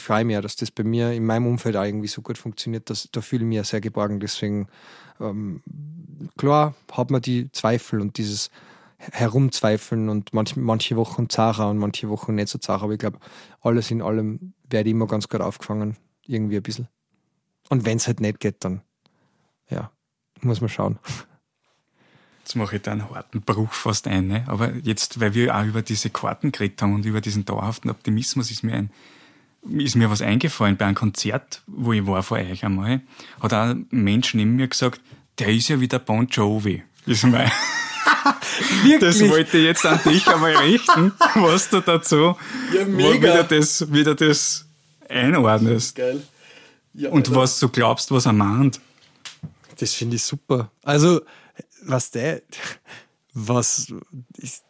[0.00, 2.90] freue mich ja, dass das bei mir in meinem Umfeld auch irgendwie so gut funktioniert,
[2.90, 4.20] dass da fühle ich mich ja sehr geborgen.
[4.20, 4.68] Deswegen,
[5.20, 5.62] ähm,
[6.36, 8.50] klar, hat man die Zweifel und dieses
[8.98, 12.84] Herumzweifeln und manch, manche Wochen zacher und manche Wochen nicht so zacher.
[12.84, 13.18] Aber ich glaube,
[13.60, 15.96] alles in allem werde ich immer ganz gut aufgefangen.
[16.26, 16.88] Irgendwie ein bisschen.
[17.70, 18.82] Und wenn es halt nicht geht, dann,
[19.70, 19.90] ja,
[20.42, 20.98] muss man schauen.
[22.40, 24.26] Jetzt mache ich da einen harten Bruch fast ein.
[24.26, 24.44] Ne?
[24.46, 28.50] Aber jetzt, weil wir auch über diese Karten geredet haben und über diesen dauerhaften Optimismus,
[28.50, 28.90] ist mir ein,
[29.62, 33.00] ist mir was eingefallen bei einem Konzert, wo ich war vor euch einmal,
[33.40, 35.00] hat auch ein Mensch neben mir gesagt,
[35.38, 36.82] der ist ja wieder Bon Jovi.
[37.06, 37.50] Ist mein
[39.00, 42.36] das wollte ich jetzt an dich einmal richten, was du dazu
[42.74, 43.14] ja, mega.
[43.14, 44.66] wieder das, wieder das
[45.08, 45.96] einordnest.
[45.96, 46.22] Geil.
[46.94, 47.40] Ja, und Alter.
[47.40, 48.80] was du glaubst, was er meint.
[49.78, 50.70] Das finde ich super.
[50.82, 51.20] Also,
[51.82, 52.42] was der,
[53.32, 53.92] was
[54.36, 54.64] ist,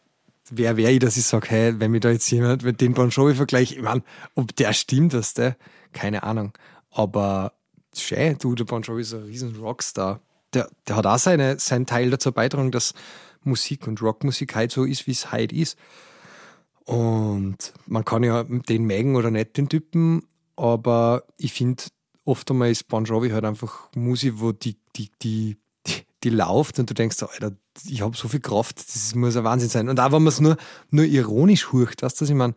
[0.51, 3.11] wer wäre ich, dass ich sage, hey, wenn mir da jetzt jemand mit dem Bon
[3.11, 4.03] Jovi vergleicht, ich meine,
[4.35, 5.57] ob der stimmt, dass der,
[5.93, 6.53] keine Ahnung.
[6.91, 7.53] Aber
[7.95, 10.21] schön, du, der Bon Jovi ist ein riesen Rockstar.
[10.55, 12.95] Der, der hat auch seine, seinen Teil dazu beitragen, dass
[13.43, 15.77] Musik und Rockmusik halt so ist, wie es heute ist.
[16.85, 20.23] Und man kann ja den mögen oder nicht, den Typen,
[20.57, 21.85] aber ich finde,
[22.25, 26.79] oft einmal ist Bon Jovi halt einfach Musik, wo die, die, die, die, die läuft
[26.79, 27.53] und du denkst, Alter,
[27.87, 29.89] ich habe so viel Kraft, das muss ein Wahnsinn sein.
[29.89, 30.57] Und auch wenn man es nur,
[30.91, 32.55] nur ironisch hurcht, weißt du, ich meine,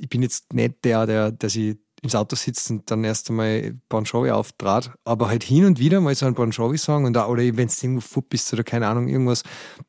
[0.00, 3.74] ich bin jetzt nicht der, der, der sich ins Auto sitzt und dann erst einmal
[3.88, 7.28] Bon Jovi auftrat, aber halt hin und wieder mal so ein Bon Jovi-Song und auch,
[7.28, 9.42] oder wenn es irgendwo foot bist oder keine Ahnung, irgendwas,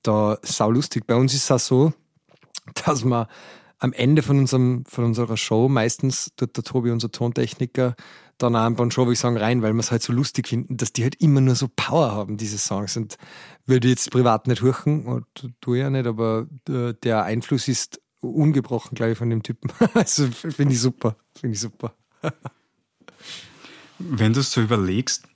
[0.03, 1.05] da sau lustig.
[1.05, 1.93] Bei uns ist es auch so,
[2.85, 3.27] dass man
[3.79, 7.95] am Ende von, unserem, von unserer Show meistens tut der Tobi, unser Tontechniker,
[8.37, 11.03] dann auch einen Bon Jovi-Song rein, weil wir es halt so lustig finden, dass die
[11.03, 12.97] halt immer nur so Power haben, diese Songs.
[12.97, 13.17] Und
[13.67, 15.25] würde ich jetzt privat nicht hören,
[15.61, 19.71] du ja nicht, aber äh, der Einfluss ist ungebrochen, glaube ich, von dem Typen.
[19.93, 21.17] Also finde ich super.
[21.39, 21.93] Finde ich super.
[23.99, 25.27] Wenn du es so überlegst,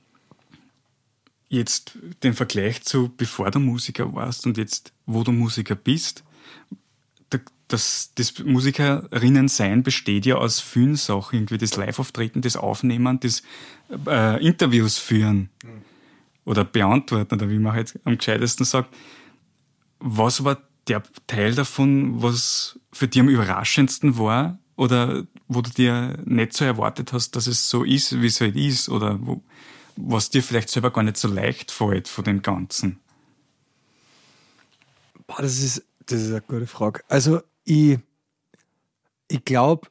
[1.49, 6.23] jetzt den Vergleich zu bevor du Musiker warst und jetzt wo du Musiker bist,
[7.71, 13.43] das, das Musikerinnen-Sein besteht ja aus vielen Sachen, irgendwie das Live-Auftreten, das Aufnehmen, das
[14.07, 15.90] äh, Interviews führen mhm.
[16.45, 18.93] Oder beantworten, oder wie man halt am gescheitesten sagt.
[19.99, 26.17] Was war der Teil davon, was für dich am überraschendsten war oder wo du dir
[26.25, 29.43] nicht so erwartet hast, dass es so ist, wie es halt ist oder wo,
[29.95, 32.99] was dir vielleicht selber gar nicht so leicht fällt von dem Ganzen?
[35.27, 37.03] Boah, das ist, das ist eine gute Frage.
[37.07, 37.99] Also ich,
[39.27, 39.87] ich glaube,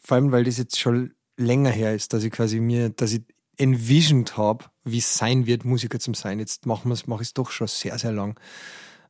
[0.00, 3.22] vor allem, weil das jetzt schon länger her ist, dass ich quasi mir, dass ich
[3.58, 6.38] envisioned habe, wie es sein wird, Musiker zu sein.
[6.38, 8.38] Jetzt mache ich es doch schon sehr, sehr lang.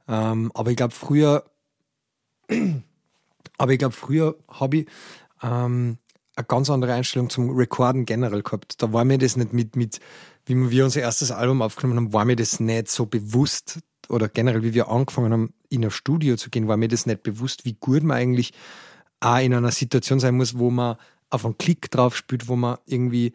[0.09, 1.45] Ähm, aber ich glaube, früher,
[3.59, 4.87] aber ich glaube, früher habe ich
[5.43, 5.99] ähm,
[6.37, 8.83] eine ganz andere Einstellung zum Recorden generell gehabt.
[8.83, 10.01] Da war mir das nicht mit, mit,
[10.45, 14.63] wie wir unser erstes Album aufgenommen haben, war mir das nicht so bewusst oder generell,
[14.63, 17.75] wie wir angefangen haben, in ein Studio zu gehen, war mir das nicht bewusst, wie
[17.75, 18.53] gut man eigentlich
[19.19, 20.97] auch in einer Situation sein muss, wo man
[21.31, 23.33] auf einen Klick drauf spielt, wo man irgendwie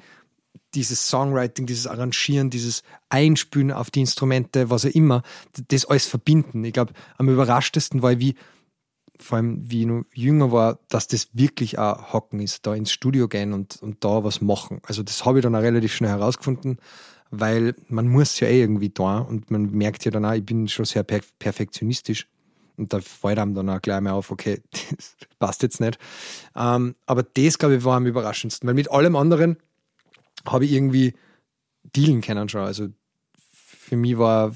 [0.73, 5.23] dieses Songwriting, dieses Arrangieren, dieses Einspülen auf die Instrumente, was auch immer,
[5.67, 6.63] das alles verbinden.
[6.63, 8.35] Ich glaube, am überraschtesten war, wie,
[9.19, 12.91] vor allem wie ich noch jünger war, dass das wirklich auch Hocken ist, da ins
[12.91, 14.81] Studio gehen und, und da was machen.
[14.85, 16.77] Also das habe ich dann auch relativ schnell herausgefunden,
[17.29, 20.67] weil man muss ja eh irgendwie da und man merkt ja dann auch, ich bin
[20.67, 22.27] schon sehr per perfektionistisch.
[22.77, 24.61] Und da fällt einem dann auch gleich mal auf, okay,
[24.95, 25.99] das passt jetzt nicht.
[26.55, 29.57] Ähm, aber das, glaube ich, war am überraschendsten, weil mit allem anderen
[30.45, 31.13] habe ich irgendwie
[31.95, 32.61] dealen können schon.
[32.61, 32.87] Also
[33.91, 34.53] für mich war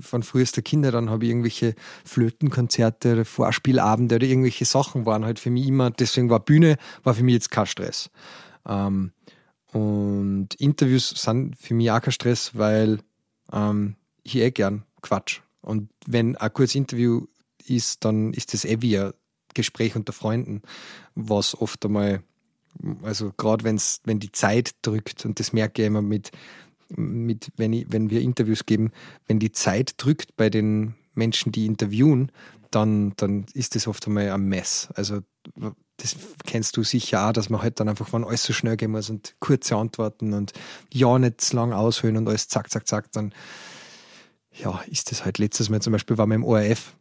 [0.00, 5.38] von frühester Kinder, dann habe ich irgendwelche Flötenkonzerte oder Vorspielabende oder irgendwelche Sachen waren halt
[5.38, 8.10] für mich immer, deswegen war Bühne, war für mich jetzt kein Stress.
[8.66, 9.12] Ähm,
[9.72, 12.98] und Interviews sind für mich auch kein Stress, weil
[13.52, 15.40] ähm, ich eh gern Quatsch.
[15.62, 17.26] Und wenn ein kurzes Interview
[17.66, 19.12] ist, dann ist das eh wie ein
[19.54, 20.60] Gespräch unter Freunden,
[21.14, 22.22] was oft einmal
[23.02, 26.30] also gerade wenn's, wenn die Zeit drückt, und das merke ich immer mit,
[26.88, 28.92] mit wenn, ich, wenn wir Interviews geben,
[29.26, 32.30] wenn die Zeit drückt bei den Menschen, die interviewen,
[32.70, 34.88] dann, dann ist das oft einmal ein Mess.
[34.94, 35.20] Also
[35.98, 38.90] das kennst du sicher auch, dass man halt dann einfach, wenn alles so schnell gehen
[38.90, 40.52] muss und kurze Antworten und
[40.92, 43.32] ja nicht zu lang aushöhlen und alles zack, zack, zack, dann
[44.50, 45.38] ja, ist das halt.
[45.38, 46.94] Letztes Mal zum Beispiel war wir im ORF,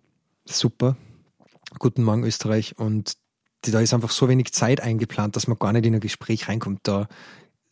[0.46, 0.96] super,
[1.80, 2.78] Guten Morgen Österreich.
[2.78, 3.14] Und
[3.72, 6.82] da ist einfach so wenig Zeit eingeplant, dass man gar nicht in ein Gespräch reinkommt.
[6.84, 7.08] Da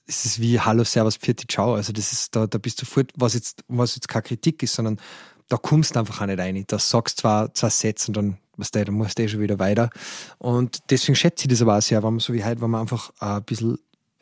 [0.08, 1.75] ist es wie Hallo, Servus, Pfiat, Ciao.
[1.75, 4.73] Also das ist, da, da bist du sofort, was jetzt, was jetzt keine Kritik ist,
[4.73, 4.99] sondern
[5.47, 6.63] da kommst du einfach auch nicht rein.
[6.67, 9.89] Da sagst zwar zwei Sätze und dann was der, da muss der schon wieder weiter.
[10.38, 12.82] Und deswegen schätze ich das aber auch sehr, wenn man so wie heute, wenn man
[12.82, 13.77] einfach ein bisschen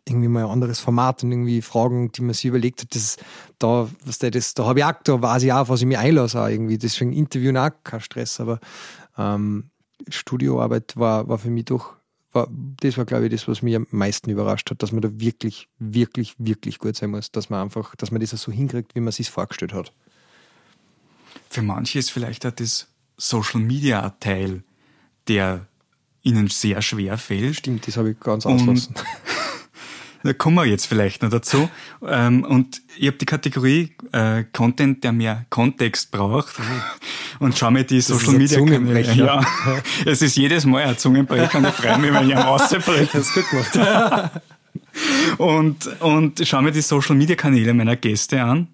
[0.08, 3.18] irgendwie mal ein anderes Format und irgendwie Fragen, die man sich überlegt hat, das,
[3.60, 6.00] da, was der, das, da habe ich auch, da weiß ich auch, was ich mir
[6.00, 6.78] einlasse, irgendwie.
[6.78, 8.60] Deswegen Interviewen auch kein Stress, aber
[9.18, 9.70] ähm,
[10.08, 11.96] Studioarbeit war, war für mich doch,
[12.32, 12.48] war,
[12.82, 15.68] das war, glaube ich, das, was mich am meisten überrascht hat, dass man da wirklich,
[15.80, 19.12] wirklich, wirklich gut sein muss, dass man einfach, dass man das so hinkriegt, wie man
[19.12, 19.92] sich vorgestellt hat.
[21.50, 24.64] Für manche ist vielleicht auch das Social Media Teil,
[25.28, 25.68] der
[26.22, 27.56] ihnen sehr schwer fällt.
[27.56, 28.96] Stimmt, das habe ich ganz ausgelassen.
[30.24, 31.70] Da kommen wir jetzt vielleicht noch dazu.
[32.06, 36.60] Ähm, und ich habe die Kategorie äh, Content, der mehr Kontext braucht.
[36.60, 36.82] Mhm.
[37.40, 39.46] Und schau mir die Social Media Kanäle Ja,
[40.06, 43.34] es ist jedes Mal ein Zungenbrecher und ich freue mich, wenn ich am Außenbrecher das
[43.34, 44.42] gut gemacht
[45.38, 48.68] und, und schau mir die Social Media Kanäle meiner Gäste an.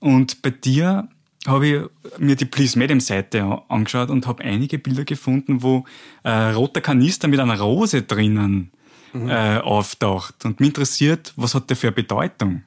[0.00, 1.08] Und bei dir
[1.46, 1.82] habe ich
[2.18, 5.84] mir die Please Madam Seite angeschaut und habe einige Bilder gefunden, wo
[6.24, 8.70] äh, roter Kanister mit einer Rose drinnen
[9.12, 9.28] mhm.
[9.28, 10.44] äh, auftaucht.
[10.44, 12.62] Und mich interessiert, was hat der für eine Bedeutung?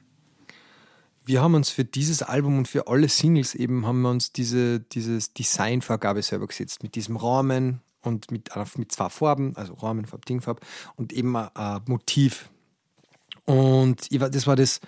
[1.24, 4.80] Wir haben uns für dieses Album und für alle Singles eben haben wir uns diese
[4.80, 10.06] dieses Designvorgabe selber gesetzt mit diesem Rahmen und mit, äh, mit zwei Farben, also Rahmen,
[10.06, 10.60] Farb, Dingfarb
[10.96, 12.50] und eben ein, ein Motiv.
[13.44, 14.80] Und ich, das war das,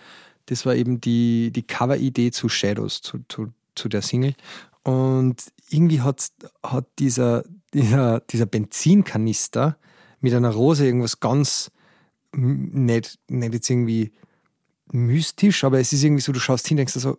[0.47, 4.35] das war eben die, die Cover-Idee zu Shadows, zu, zu, zu der Single.
[4.83, 6.29] Und irgendwie hat,
[6.63, 9.79] hat dieser, dieser, dieser Benzinkanister
[10.25, 11.71] mit einer Rose irgendwas ganz
[12.33, 14.11] nicht, nicht jetzt irgendwie
[14.91, 17.19] mystisch, aber es ist irgendwie so, du schaust hin, denkst so,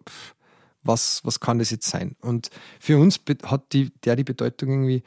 [0.81, 2.15] was, was kann das jetzt sein?
[2.21, 5.03] Und für uns hat die, der die Bedeutung irgendwie,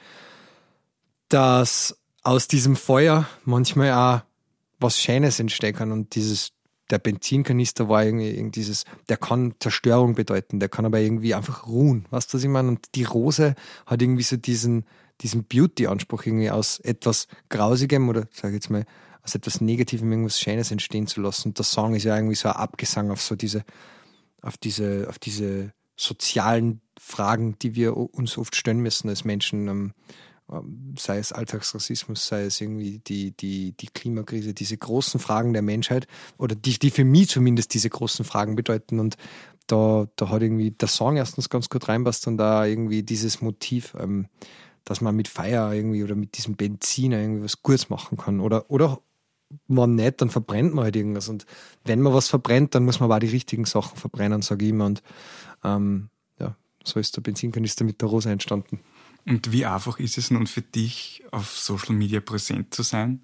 [1.29, 4.23] dass aus diesem Feuer manchmal auch
[4.79, 6.53] was Schönes entstehen kann und dieses,
[6.91, 11.67] der Benzinkanister war irgendwie, irgendwie dieses, der kann Zerstörung bedeuten, der kann aber irgendwie einfach
[11.67, 12.69] ruhen, weißt du, was ich meine?
[12.69, 13.57] Und die Rose
[13.87, 14.85] hat irgendwie so diesen,
[15.21, 18.85] diesen Beauty-Anspruch irgendwie aus etwas Grausigem oder sage ich jetzt mal
[19.23, 21.49] aus etwas Negativem irgendwas Schönes entstehen zu lassen.
[21.49, 23.65] Und der Song ist ja irgendwie so ein Abgesang auf so diese,
[24.43, 29.93] auf diese, auf diese sozialen Fragen, die wir uns oft stellen müssen als Menschen, ähm,
[30.51, 35.63] ähm, sei es Alltagsrassismus, sei es irgendwie die, die, die Klimakrise, diese großen Fragen der
[35.63, 36.07] Menschheit
[36.39, 38.99] oder die, die für mich zumindest diese großen Fragen bedeuten.
[38.99, 39.17] Und
[39.67, 43.95] da, da hat irgendwie der Song erstens ganz gut reinpasst und da irgendwie dieses Motiv.
[43.99, 44.29] Ähm,
[44.89, 48.41] dass man mit Feier irgendwie oder mit diesem Benzin irgendwie was Gutes machen kann.
[48.41, 49.03] Oder, oder
[49.67, 51.29] man nicht, dann verbrennt man halt irgendwas.
[51.29, 51.45] Und
[51.85, 54.71] wenn man was verbrennt, dann muss man aber auch die richtigen Sachen verbrennen, sage ich
[54.71, 54.87] immer.
[54.87, 55.03] Und
[55.63, 56.09] ähm,
[56.41, 58.81] ja, so ist der Benzinkanister mit der Rose entstanden.
[59.27, 63.21] Und wie einfach ist es nun für dich, auf Social Media präsent zu sein?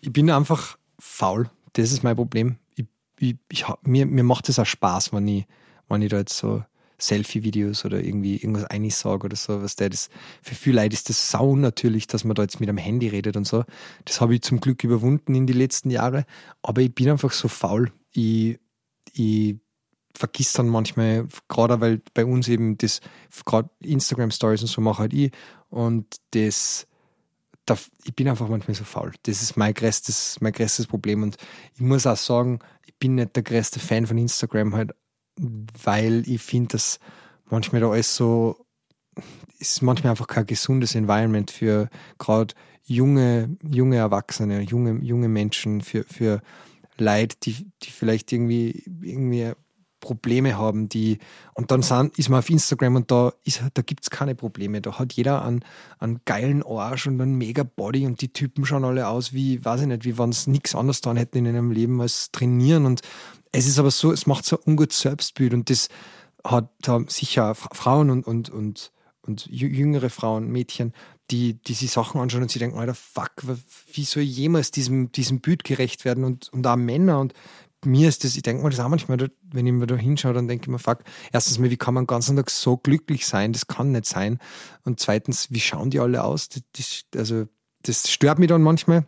[0.00, 1.50] Ich bin einfach faul.
[1.72, 2.58] Das ist mein Problem.
[2.76, 2.86] Ich,
[3.18, 5.46] ich, ich, mir, mir macht es auch Spaß, wenn ich,
[5.88, 6.62] wenn ich da jetzt so
[6.98, 10.08] Selfie-Videos oder irgendwie irgendwas einsage oder so, was der das
[10.42, 13.36] für viele Leute ist das sau natürlich, dass man da jetzt mit einem Handy redet
[13.36, 13.64] und so.
[14.04, 16.24] Das habe ich zum Glück überwunden in die letzten Jahre,
[16.62, 17.92] aber ich bin einfach so faul.
[18.12, 18.58] Ich,
[19.12, 19.56] ich
[20.16, 23.00] vergiss dann manchmal, gerade weil bei uns eben das,
[23.44, 25.30] gerade Instagram Stories und so mache halt ich
[25.68, 26.86] und das,
[27.66, 29.12] da, ich bin einfach manchmal so faul.
[29.24, 31.36] Das ist mein größtes, mein größtes Problem und
[31.74, 34.92] ich muss auch sagen, ich bin nicht der größte Fan von Instagram halt,
[35.36, 36.98] weil ich finde, dass
[37.50, 38.66] manchmal da alles so
[39.58, 46.04] ist manchmal einfach kein gesundes Environment für gerade junge, junge Erwachsene, junge, junge Menschen, für,
[46.04, 46.42] für
[46.98, 49.52] Leute, die, die vielleicht irgendwie, irgendwie
[50.00, 51.18] Probleme haben, die
[51.54, 53.32] und dann sind, ist man auf Instagram und da
[53.74, 54.80] da gibt's keine Probleme.
[54.80, 55.64] Da hat jeder einen,
[55.98, 59.80] einen geilen Arsch und einen mega Body und die Typen schauen alle aus wie, weiß
[59.80, 63.00] ich nicht, wie wenn sie nichts anderes tun hätten in ihrem Leben als trainieren und
[63.52, 65.88] es ist aber so, es macht so ein ungutes Selbstbild und das
[66.44, 70.92] hat da sicher Frauen und, und, und, und jüngere Frauen, Mädchen,
[71.30, 73.32] die, die sich Sachen anschauen und sie denken, Alter, fuck,
[73.92, 77.32] wie soll ich jemals diesem, diesem Bild gerecht werden und, und auch Männer und
[77.84, 80.48] mir ist das, ich denke mal das auch manchmal, wenn ich mir da hinschaue, dann
[80.48, 81.00] denke ich mir, fuck,
[81.32, 83.52] erstens mal, wie kann man den ganzen Tag so glücklich sein?
[83.52, 84.38] Das kann nicht sein.
[84.84, 86.48] Und zweitens, wie schauen die alle aus?
[86.48, 87.46] Das, das, also,
[87.82, 89.06] das stört mich dann manchmal.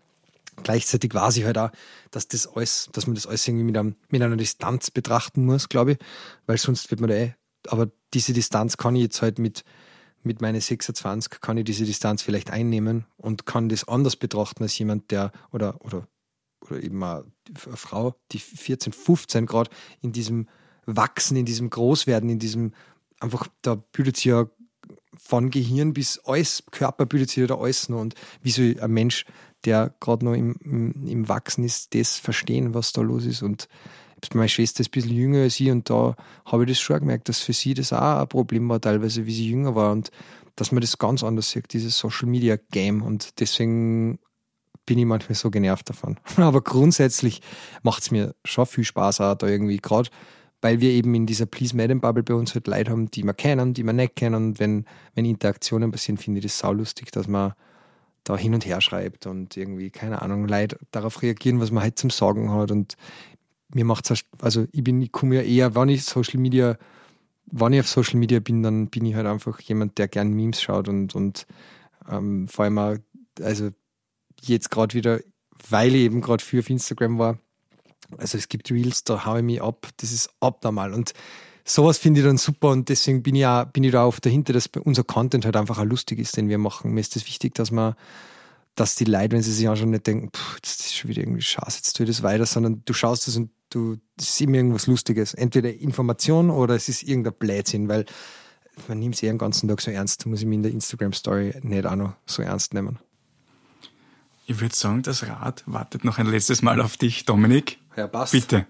[0.63, 1.71] Gleichzeitig weiß ich halt auch,
[2.11, 5.69] dass das alles, dass man das alles irgendwie mit, einem, mit einer Distanz betrachten muss,
[5.69, 5.99] glaube ich,
[6.47, 7.35] weil sonst wird man da eh,
[7.67, 9.65] aber diese Distanz kann ich jetzt halt mit,
[10.23, 14.79] mit meinen 26, kann ich diese Distanz vielleicht einnehmen und kann das anders betrachten als
[14.79, 16.07] jemand, der, oder, oder,
[16.61, 20.49] oder eben eine Frau, die 14, 15 Grad in diesem
[20.87, 22.73] Wachsen, in diesem Großwerden, in diesem,
[23.21, 24.49] einfach, da bildet sich ja
[25.17, 28.91] von Gehirn bis alles, Körper bildet sich ja da alles noch und wie so ein
[28.91, 29.25] Mensch
[29.65, 33.43] der gerade noch im, im, im, Wachsen ist, das verstehen, was da los ist.
[33.43, 33.69] Und
[34.35, 37.29] meine Schwester ist ein bisschen jünger als ich und da habe ich das schon gemerkt,
[37.29, 39.93] dass für sie das auch ein Problem war, teilweise, wie sie jünger war.
[39.93, 40.11] Und
[40.57, 43.03] dass man das ganz anders sieht, dieses Social Media Game.
[43.03, 44.19] Und deswegen
[44.87, 46.19] bin ich manchmal so genervt davon.
[46.37, 47.43] Aber grundsätzlich
[47.83, 50.11] macht es mir schon viel Spaß, auch da irgendwie gerade,
[50.61, 53.35] weil wir eben in dieser Please Madam Bubble bei uns halt Leute haben, die wir
[53.35, 54.35] kennen, die wir nicht kennen.
[54.35, 57.53] Und wenn, wenn Interaktionen passieren, finde ich das saulustig, dass man
[58.29, 61.99] da hin und her schreibt und irgendwie, keine Ahnung, Leute darauf reagieren, was man halt
[61.99, 62.71] zum Sagen hat.
[62.71, 62.97] Und
[63.73, 66.77] mir macht es, also ich bin, ich komme ja eher, wenn ich Social Media
[67.51, 70.61] wenn ich auf Social Media bin, dann bin ich halt einfach jemand, der gern Memes
[70.61, 71.47] schaut und, und
[72.09, 72.97] ähm, vor allem auch,
[73.41, 73.71] also
[74.41, 75.21] jetzt gerade wieder,
[75.69, 77.39] weil ich eben gerade für auf Instagram war,
[78.17, 80.95] also es gibt Reels, da haue ich mich ab, das ist abnormal.
[80.95, 81.13] Und
[81.69, 84.53] sowas finde ich dann super und deswegen bin ich, auch, bin ich da auch dahinter,
[84.53, 86.93] dass unser Content halt einfach auch lustig ist, den wir machen.
[86.93, 87.95] Mir ist das wichtig, dass man
[88.79, 90.31] dass die Leute, wenn sie sich anschauen, nicht denken,
[90.63, 93.37] das ist schon wieder irgendwie scheiße, jetzt tue ich das weiter, sondern du schaust das
[93.37, 95.35] und du, ist immer irgendwas Lustiges.
[95.35, 98.07] Entweder Information oder es ist irgendein Blödsinn, weil
[98.87, 101.55] man nimmt es eh den ganzen Tag so ernst, muss ich mir in der Instagram-Story
[101.63, 102.99] nicht auch noch so ernst nehmen.
[104.47, 107.79] Ich würde sagen, das Rad wartet noch ein letztes Mal auf dich, Dominik.
[107.97, 108.33] Ja, passt.
[108.33, 108.67] Bitte.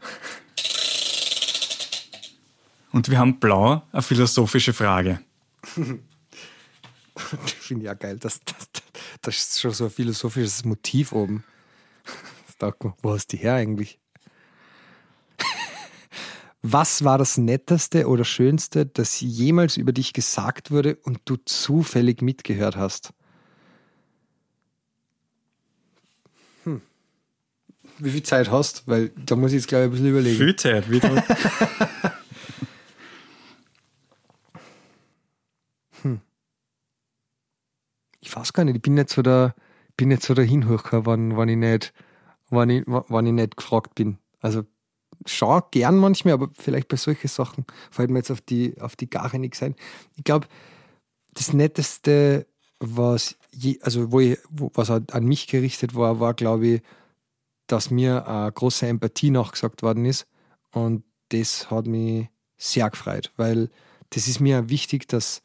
[2.92, 5.20] Und wir haben blau eine philosophische Frage.
[5.62, 6.02] Finde
[7.70, 8.18] ich ja geil.
[8.18, 8.68] Das, das,
[9.20, 11.44] das ist schon so ein philosophisches Motiv oben.
[13.02, 14.00] Wo hast du die her eigentlich?
[16.62, 22.20] Was war das Netteste oder Schönste, das jemals über dich gesagt wurde und du zufällig
[22.20, 23.12] mitgehört hast?
[26.64, 26.82] Hm.
[27.98, 28.88] Wie viel Zeit hast?
[28.88, 30.36] Weil da muss ich jetzt, glaube ich, ein bisschen überlegen.
[30.36, 31.24] Viel Zeit, wieder.
[36.02, 36.20] hm.
[38.28, 39.54] Ich weiß gar nicht, ich bin nicht so der,
[39.96, 41.94] bin nicht so der Hinhörer, wann, wann ich nicht,
[42.50, 44.18] wann ich, wann ich nicht gefragt bin.
[44.40, 44.64] Also
[45.24, 49.08] schon gern manchmal, aber vielleicht bei solchen Sachen fällt mir jetzt auf die, auf die
[49.08, 49.74] Gare nichts ein.
[50.14, 50.46] Ich glaube,
[51.32, 52.46] das Netteste,
[52.80, 56.82] was, je, also wo ich, wo, was halt an mich gerichtet war, war, glaube ich,
[57.66, 60.26] dass mir eine große Empathie nachgesagt worden ist.
[60.70, 63.70] Und das hat mich sehr gefreut, weil
[64.10, 65.42] das ist mir wichtig, dass,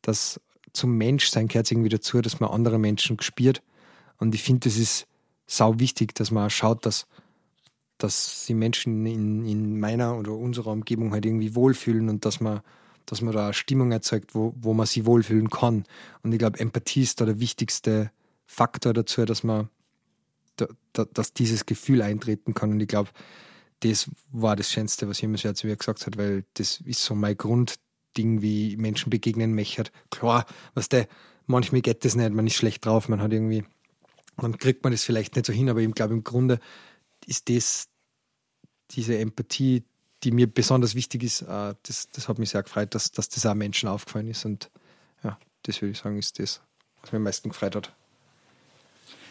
[0.00, 0.40] dass
[0.74, 3.62] zum Menschsein gehört irgendwie dazu, dass man andere Menschen spürt.
[4.18, 5.06] Und ich finde, das ist
[5.46, 7.06] sau wichtig, dass man schaut, dass
[7.98, 12.60] dass die Menschen in, in meiner oder unserer Umgebung halt irgendwie wohlfühlen und dass man,
[13.06, 15.84] dass man da eine Stimmung erzeugt, wo, wo man sich wohlfühlen kann.
[16.22, 18.10] Und ich glaube, Empathie ist da der wichtigste
[18.46, 19.68] Faktor dazu, dass man,
[20.56, 22.72] da, da, dass dieses Gefühl eintreten kann.
[22.72, 23.10] Und ich glaube,
[23.80, 27.36] das war das Schönste, was jemand zu mir gesagt hat, weil das ist so mein
[28.14, 29.84] Grundding, wie Menschen begegnen möchten.
[30.10, 31.08] Klar, was der,
[31.46, 33.64] manchmal geht das nicht, man ist schlecht drauf, man hat irgendwie,
[34.36, 36.60] dann kriegt man das vielleicht nicht so hin, aber ich glaube, im Grunde
[37.26, 37.88] ist das
[38.90, 39.84] diese Empathie,
[40.22, 43.44] die mir besonders wichtig ist, äh, das, das hat mich sehr gefreut, dass, dass das
[43.46, 44.44] auch Menschen aufgefallen ist.
[44.44, 44.70] Und
[45.22, 46.60] ja, das würde ich sagen, ist das,
[47.00, 47.92] was mir am meisten gefreut hat.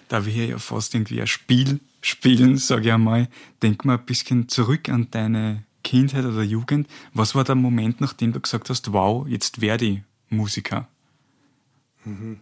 [0.09, 3.29] Da wir hier ja fast irgendwie ein Spiel spielen, sage ich einmal,
[3.61, 6.87] denk mal ein bisschen zurück an deine Kindheit oder Jugend.
[7.13, 10.87] Was war der Moment, nachdem du gesagt hast, wow, jetzt werde ich Musiker?
[12.03, 12.39] Mhm.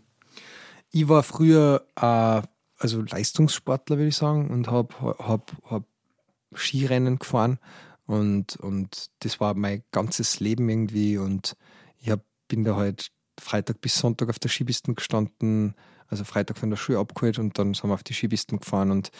[0.90, 2.42] Ich war früher äh,
[2.78, 5.84] also Leistungssportler, würde ich sagen, und habe hab, hab
[6.56, 7.60] Skirennen gefahren
[8.06, 11.58] und, und das war mein ganzes Leben irgendwie und
[12.00, 15.76] ich hab, bin da halt Freitag bis Sonntag auf der Skipisten gestanden,
[16.08, 19.12] also Freitag von der Schule abgeholt und dann sind wir auf die Skipisten gefahren und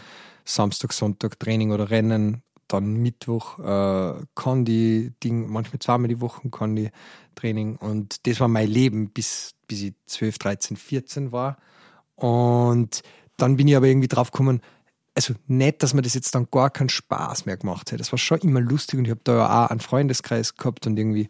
[0.46, 6.50] Samstag, Sonntag Training oder Rennen, dann Mittwoch äh, kann die Ding, manchmal zweimal die Woche
[6.50, 6.90] kann die
[7.36, 11.58] Training und das war mein Leben bis, bis ich 12, 13, 14 war
[12.16, 13.02] und
[13.38, 14.62] dann bin ich aber irgendwie drauf gekommen,
[15.16, 18.00] also nicht, dass mir das jetzt dann gar keinen Spaß mehr gemacht hat.
[18.00, 20.98] Das war schon immer lustig und ich habe da ja auch einen Freundeskreis gehabt und
[20.98, 21.28] irgendwie,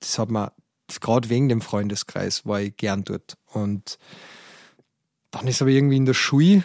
[0.00, 0.52] das hat mir,
[1.00, 3.36] gerade wegen dem Freundeskreis war ich gern dort.
[3.52, 3.98] Und
[5.30, 6.64] dann ist aber irgendwie in der Schule,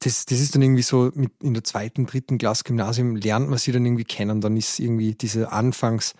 [0.00, 3.58] das, das ist dann irgendwie so, mit in der zweiten, dritten Klasse Gymnasium lernt man
[3.58, 4.40] sie dann irgendwie kennen.
[4.40, 6.14] Dann ist irgendwie diese Anfangs,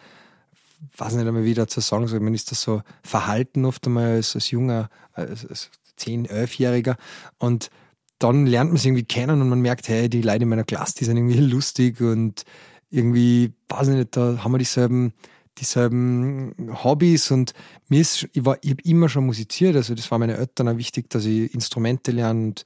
[0.97, 4.35] weiß nicht einmal wieder zu sagen, so, man ist das so verhalten oft einmal als,
[4.35, 6.97] als junger, als, 10-, 11-Jähriger
[7.39, 7.71] und
[8.19, 10.95] dann lernt man es irgendwie kennen und man merkt, hey, die Leute in meiner Klasse,
[10.99, 12.45] die sind irgendwie lustig und
[12.91, 15.13] irgendwie, weiß ich nicht, da haben wir dieselben,
[15.59, 17.53] dieselben Hobbys und
[17.89, 21.11] mir ist, ich ich habe immer schon musiziert, also das war meinen Eltern auch wichtig,
[21.11, 22.65] dass ich Instrumente lerne und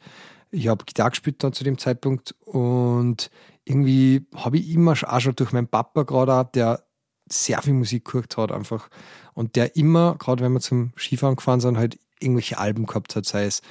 [0.51, 3.31] ich habe Gitarre gespielt dann zu dem Zeitpunkt und
[3.65, 6.85] irgendwie habe ich immer auch schon durch meinen Papa gerade der
[7.31, 8.89] sehr viel Musik gehört hat einfach.
[9.35, 13.27] Und der immer, gerade wenn wir zum Skifahren gefahren sind, halt irgendwelche Alben gehabt hat,
[13.27, 13.63] sei es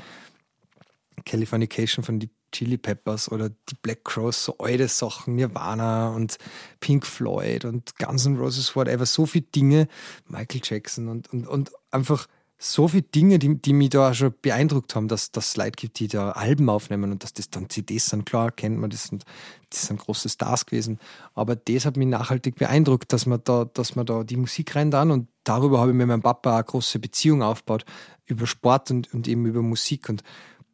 [1.26, 6.38] Californication von Deep Chili Peppers oder die Black Cross, so alte Sachen, Nirvana und
[6.80, 9.88] Pink Floyd und Guns N' Roses, whatever, so viele Dinge,
[10.28, 12.28] Michael Jackson und, und, und einfach
[12.60, 16.08] so viele Dinge, die, die mich da schon beeindruckt haben, dass das Leute gibt, die
[16.08, 18.26] da Alben aufnehmen und dass das dann CDs sind.
[18.26, 19.26] Klar, kennt man das und
[19.70, 21.00] das sind große Stars gewesen.
[21.36, 24.90] Aber das hat mich nachhaltig beeindruckt, dass man da, dass man da die Musik rein
[24.90, 27.86] dann und darüber habe ich mit meinem Papa eine große Beziehung aufgebaut,
[28.26, 30.10] über Sport und, und eben über Musik.
[30.10, 30.24] Und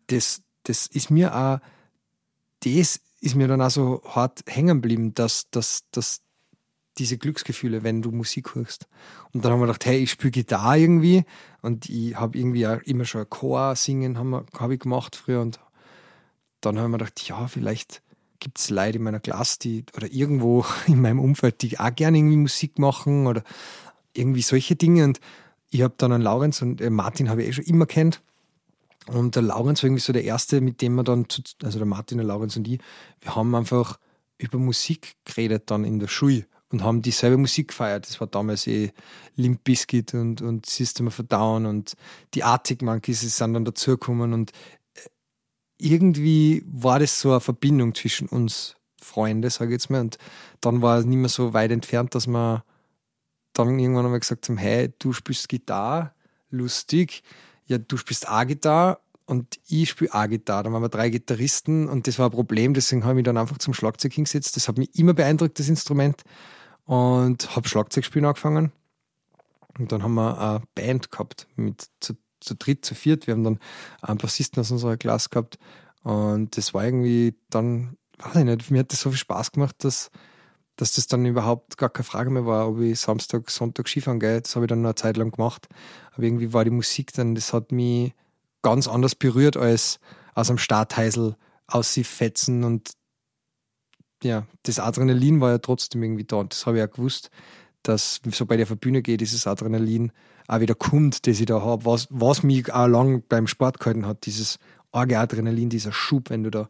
[0.07, 1.59] das, das ist mir auch,
[2.61, 6.21] das ist mir dann auch so hart hängen geblieben, dass, dass, dass
[6.97, 8.87] diese Glücksgefühle, wenn du Musik hörst.
[9.31, 11.23] Und dann haben wir gedacht, hey, ich spiele Gitarre irgendwie.
[11.61, 15.41] Und ich habe irgendwie auch immer schon Chor singen habe hab ich gemacht früher.
[15.41, 15.59] Und
[16.61, 18.01] dann haben wir gedacht, ja, vielleicht
[18.39, 22.17] gibt es Leute in meiner Klasse, die oder irgendwo in meinem Umfeld, die auch gerne
[22.17, 23.43] irgendwie Musik machen oder
[24.13, 25.05] irgendwie solche Dinge.
[25.05, 25.19] Und
[25.71, 28.21] ich habe dann einen Laurenz und äh, Martin habe ich eh schon immer kennt.
[29.07, 31.25] Und der Laurenz war irgendwie so der erste, mit dem wir dann,
[31.61, 32.79] also der Martin, der Laurenz und ich,
[33.19, 33.99] wir haben einfach
[34.37, 38.09] über Musik geredet dann in der Schule und haben dieselbe Musik gefeiert.
[38.09, 38.91] Das war damals eh
[39.35, 41.93] Limp Bizkit und, und System of a Down und
[42.33, 44.51] die Arctic Monkeys sind dann dazugekommen und
[44.95, 45.07] äh,
[45.77, 50.01] irgendwie war das so eine Verbindung zwischen uns Freunde, sage ich jetzt mal.
[50.01, 50.17] Und
[50.61, 52.63] dann war es nicht mehr so weit entfernt, dass wir
[53.53, 56.11] dann irgendwann einmal gesagt haben, hey, du spielst Gitarre,
[56.49, 57.21] lustig,
[57.65, 60.63] ja, du spielst auch Gitarre und ich spiele auch Gitarre.
[60.63, 63.37] Dann waren wir drei Gitarristen und das war ein Problem, deswegen habe ich mich dann
[63.37, 64.55] einfach zum Schlagzeug hingesetzt.
[64.55, 66.23] Das hat mich immer beeindruckt, das Instrument
[66.85, 68.71] und habe Schlagzeugspielen angefangen.
[69.77, 73.27] Und dann haben wir eine Band gehabt mit zu, zu dritt, zu viert.
[73.27, 73.59] Wir haben dann
[74.01, 75.57] einen Bassisten aus unserer Klasse gehabt.
[76.03, 79.83] Und das war irgendwie dann, weiß ich nicht, mir hat das so viel Spaß gemacht,
[79.83, 80.11] dass,
[80.75, 84.41] dass das dann überhaupt gar keine Frage mehr war, ob ich Samstag, Sonntag Skifahren gehe.
[84.41, 85.67] Das habe ich dann noch eine Zeit lang gemacht.
[86.11, 88.13] Aber irgendwie war die Musik dann, das hat mich
[88.61, 89.99] ganz anders berührt als
[90.35, 91.35] aus einem Startheisel
[91.67, 92.91] aussiefen und
[94.23, 96.37] ja, das Adrenalin war ja trotzdem irgendwie da.
[96.37, 97.29] Und das habe ich ja gewusst,
[97.83, 100.11] dass sobald ich auf die Bühne gehe, dieses Adrenalin
[100.47, 104.05] auch wieder kommt, das ich da habe, was, was mich auch lang beim Sport gehalten
[104.05, 104.59] hat, dieses
[104.91, 106.69] arge Adrenalin, dieser Schub, wenn du da,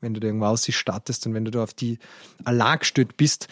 [0.00, 1.98] wenn du da irgendwo aus startest und wenn du da auf die
[2.44, 3.48] allein gestellt bist,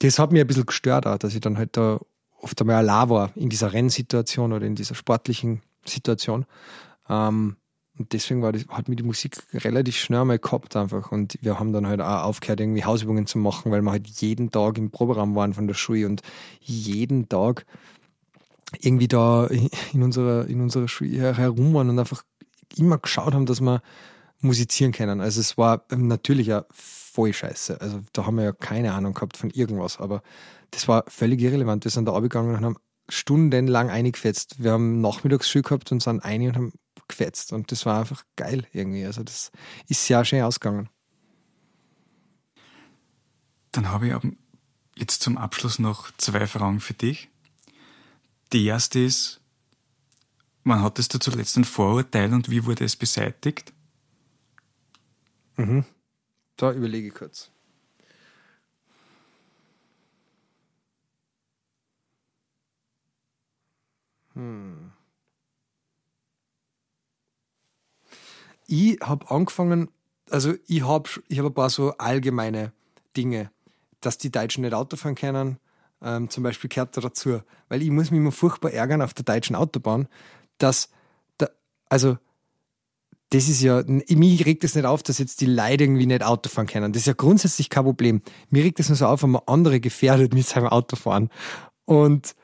[0.00, 2.00] das hat mich ein bisschen gestört auch, dass ich dann halt da
[2.40, 6.46] oft einmal allein war in dieser Rennsituation oder in dieser sportlichen Situation.
[7.08, 7.56] Ähm,
[8.00, 11.12] und deswegen war das, hat mir die Musik relativ schnell mal gehabt einfach.
[11.12, 14.50] Und wir haben dann halt auch aufgehört, irgendwie Hausübungen zu machen, weil wir halt jeden
[14.50, 16.22] Tag im Proberaum waren von der Schule und
[16.60, 17.66] jeden Tag
[18.80, 19.48] irgendwie da
[19.92, 22.22] in unserer, in unserer Schule herum waren und einfach
[22.74, 23.82] immer geschaut haben, dass wir
[24.38, 25.20] musizieren können.
[25.20, 27.82] Also es war natürlich ja voll scheiße.
[27.82, 30.22] Also da haben wir ja keine Ahnung gehabt von irgendwas, aber
[30.70, 31.84] das war völlig irrelevant.
[31.84, 32.76] Wir sind da abgegangen und haben
[33.10, 34.62] stundenlang eingefetzt.
[34.62, 36.72] Wir haben Nachmittagsschule gehabt und sind ein und haben
[37.10, 37.52] gefetzt.
[37.52, 39.04] Und das war einfach geil irgendwie.
[39.04, 39.50] Also das
[39.88, 40.88] ist sehr schön ausgegangen.
[43.72, 44.14] Dann habe ich
[44.96, 47.28] jetzt zum Abschluss noch zwei Fragen für dich.
[48.52, 49.40] Die erste ist,
[50.64, 53.72] wann hattest du zuletzt ein Vorurteil und wie wurde es beseitigt?
[55.56, 55.84] Mhm.
[56.56, 57.50] Da überlege ich kurz.
[64.34, 64.79] Hm.
[68.70, 69.90] Ich habe angefangen,
[70.30, 72.72] also ich habe ich hab ein paar so allgemeine
[73.16, 73.50] Dinge,
[74.00, 75.58] dass die Deutschen nicht Auto fahren können,
[76.02, 77.40] ähm, zum Beispiel gehört da dazu.
[77.68, 80.08] Weil ich muss mich immer furchtbar ärgern auf der deutschen Autobahn,
[80.58, 80.88] dass,
[81.38, 81.48] da,
[81.88, 82.16] also
[83.30, 86.48] das ist ja, mich regt es nicht auf, dass jetzt die Leute irgendwie nicht Auto
[86.48, 86.92] fahren können.
[86.92, 88.22] Das ist ja grundsätzlich kein Problem.
[88.50, 91.28] Mir regt es nur so auf, wenn man andere gefährdet mit seinem Auto fahren.
[91.84, 92.34] Und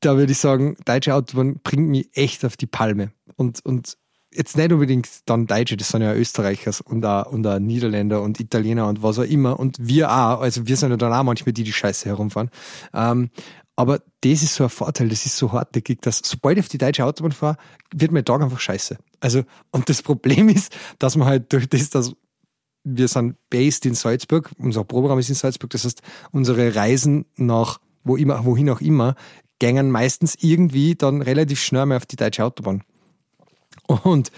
[0.00, 3.12] da würde ich sagen, deutsche Autobahn bringt mich echt auf die Palme.
[3.36, 3.96] Und, und
[4.32, 8.40] jetzt nicht unbedingt dann Deutsche, das sind ja Österreicher und auch, und auch Niederländer und
[8.40, 9.58] Italiener und was auch immer.
[9.58, 12.50] Und wir auch, also wir sind ja dann auch manchmal die, die Scheiße herumfahren.
[12.92, 13.30] Ähm,
[13.76, 16.78] aber das ist so ein Vorteil, das ist so hartnäckig, dass sobald ich auf die
[16.78, 17.56] deutsche Autobahn fahre,
[17.94, 18.98] wird mein Tag einfach scheiße.
[19.20, 22.12] Also, und das Problem ist, dass man halt durch das, dass
[22.84, 26.00] wir sind based in Salzburg, unser Proberaum ist in Salzburg, das heißt,
[26.32, 29.14] unsere Reisen nach wo immer, wohin auch immer,
[29.60, 32.82] gängen meistens irgendwie dann relativ schnell mal auf die deutsche Autobahn.
[33.88, 34.30] Und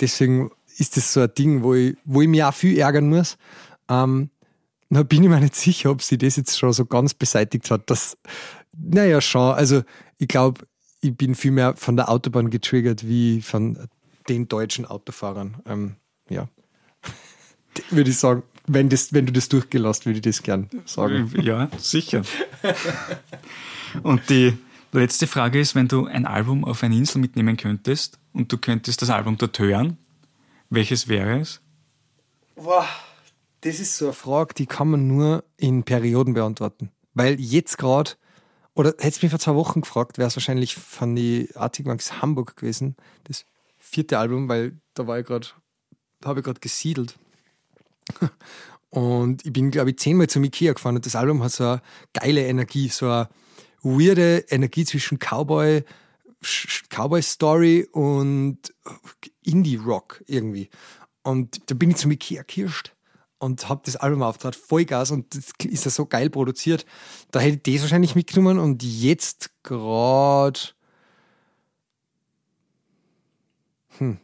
[0.00, 3.38] deswegen ist das so ein Ding, wo ich, wo ich mich auch viel ärgern muss.
[3.88, 4.30] Ähm,
[4.90, 7.88] da bin ich mir nicht sicher, ob sie das jetzt schon so ganz beseitigt hat.
[7.90, 8.16] Das,
[8.76, 9.54] naja, schon.
[9.54, 9.82] Also
[10.18, 10.66] ich glaube,
[11.00, 13.88] ich bin viel mehr von der Autobahn getriggert wie von
[14.28, 15.56] den deutschen Autofahrern.
[15.66, 15.96] Ähm,
[16.28, 16.48] ja.
[17.90, 21.32] würde ich sagen, wenn, das, wenn du das durchgelassen, würde ich das gern sagen.
[21.40, 22.22] Ja, sicher.
[24.02, 24.56] Und die
[24.98, 29.02] letzte Frage ist, wenn du ein Album auf eine Insel mitnehmen könntest, und du könntest
[29.02, 29.98] das Album dort hören,
[30.68, 31.60] welches wäre es
[32.56, 32.86] Wow,
[33.60, 36.90] das ist so eine Frage, die kann man nur in Perioden beantworten.
[37.12, 38.12] Weil jetzt gerade,
[38.74, 42.22] oder hättest du mich vor zwei Wochen gefragt, wäre es wahrscheinlich von die Arctic Monkeys
[42.22, 43.44] Hamburg gewesen, das
[43.78, 45.48] vierte Album, weil da war ich gerade,
[46.24, 47.18] habe ich gerade gesiedelt.
[48.88, 51.82] Und ich bin, glaube ich, zehnmal zum Ikea gefahren und das Album hat so eine
[52.14, 53.28] geile Energie, so eine
[53.86, 55.84] weirde Energie zwischen Cowboy,
[56.90, 58.58] Cowboy-Story und
[59.42, 60.68] Indie-Rock irgendwie.
[61.22, 62.94] Und da bin ich zum Ikea gekirscht
[63.38, 66.86] und habe das Album auftrat, Vollgas und das ist ja so geil produziert.
[67.30, 70.60] Da hätte ich das wahrscheinlich mitgenommen und jetzt gerade.
[73.98, 74.18] Hm.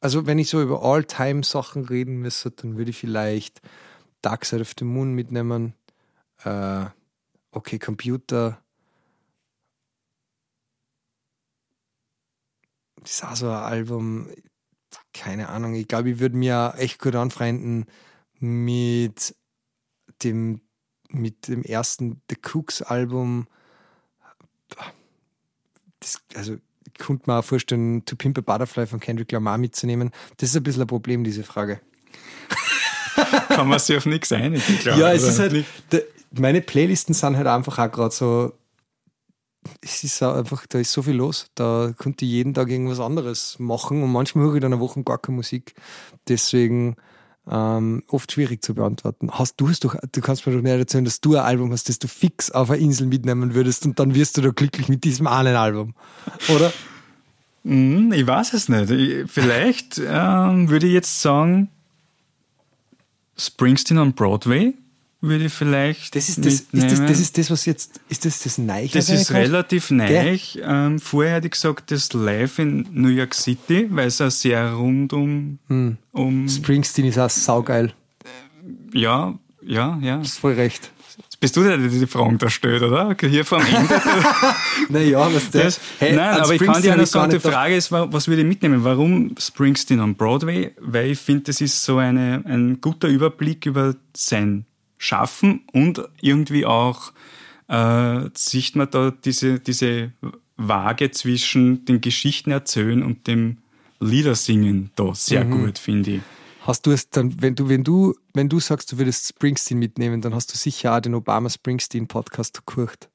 [0.00, 3.60] Also, wenn ich so über All-Time-Sachen reden müsste, dann würde ich vielleicht
[4.22, 5.74] Dark Side of the Moon mitnehmen.
[6.44, 6.86] Äh,
[7.50, 8.62] okay, Computer.
[13.02, 14.28] Das ist auch so ein Album,
[15.12, 17.86] keine Ahnung, ich glaube, ich würde mir echt gut anfreunden
[18.38, 19.34] mit
[20.22, 20.60] dem,
[21.08, 23.46] mit dem ersten The Cooks Album.
[26.00, 30.10] Das, also, ich könnte mir auch vorstellen, To Pimp a Butterfly von Kendrick Lamar mitzunehmen.
[30.36, 31.80] Das ist ein bisschen ein Problem, diese Frage.
[33.48, 35.64] Kann man sich auf nichts einigen, Ja, es ist halt,
[36.32, 38.52] meine Playlisten sind halt einfach auch gerade so,
[39.82, 41.46] es ist einfach, da ist so viel los.
[41.54, 45.02] Da konnte ich jeden Tag irgendwas anderes machen und manchmal höre ich dann eine Woche
[45.02, 45.74] gar keine Musik.
[46.28, 46.96] Deswegen
[47.50, 49.30] ähm, oft schwierig zu beantworten.
[49.32, 51.88] Hast du es doch, du kannst mir doch nicht erzählen, dass du ein Album hast,
[51.88, 55.04] das du fix auf eine Insel mitnehmen würdest und dann wirst du da glücklich mit
[55.04, 55.94] diesem einen Album,
[56.48, 56.72] oder?
[57.62, 58.90] Hm, ich weiß es nicht.
[58.90, 61.68] Ich, vielleicht ähm, würde ich jetzt sagen,
[63.36, 64.72] Springsteen on Broadway
[65.20, 66.14] würde ich vielleicht.
[66.16, 68.98] Das ist das, ist das, das, ist das, was jetzt, ist das das Neiche?
[68.98, 70.58] Das ist relativ neich.
[70.62, 74.72] Ähm, vorher hätte ich gesagt, das Live in New York City, weil es auch sehr
[74.72, 75.98] rund um, hm.
[76.12, 76.48] um.
[76.48, 77.92] Springsteen ist auch saugeil.
[78.92, 80.16] Ja, ja, ja.
[80.16, 80.90] Du hast voll recht.
[81.40, 83.16] Bist du der, der die Fragen da stellt, oder?
[83.18, 84.02] Hier vor dem Ende.
[84.90, 85.80] naja, was das?
[85.98, 88.84] Hey, Nein, aber ich kann dir nur sagen, die Frage ist, was würde ich mitnehmen?
[88.84, 90.72] Warum Springsteen on Broadway?
[90.78, 94.66] Weil ich finde, das ist so eine, ein guter Überblick über sein
[95.02, 97.12] Schaffen und irgendwie auch
[97.68, 100.12] äh, sieht man da diese, diese
[100.58, 103.56] Waage zwischen den Geschichten erzählen und dem
[103.98, 105.64] Liedersingen da sehr mhm.
[105.64, 106.20] gut, finde ich.
[106.66, 110.20] Hast du es dann, wenn du, wenn du, wenn du sagst, du würdest Springsteen mitnehmen,
[110.20, 113.08] dann hast du sicher auch den Obama Springsteen Podcast gekocht.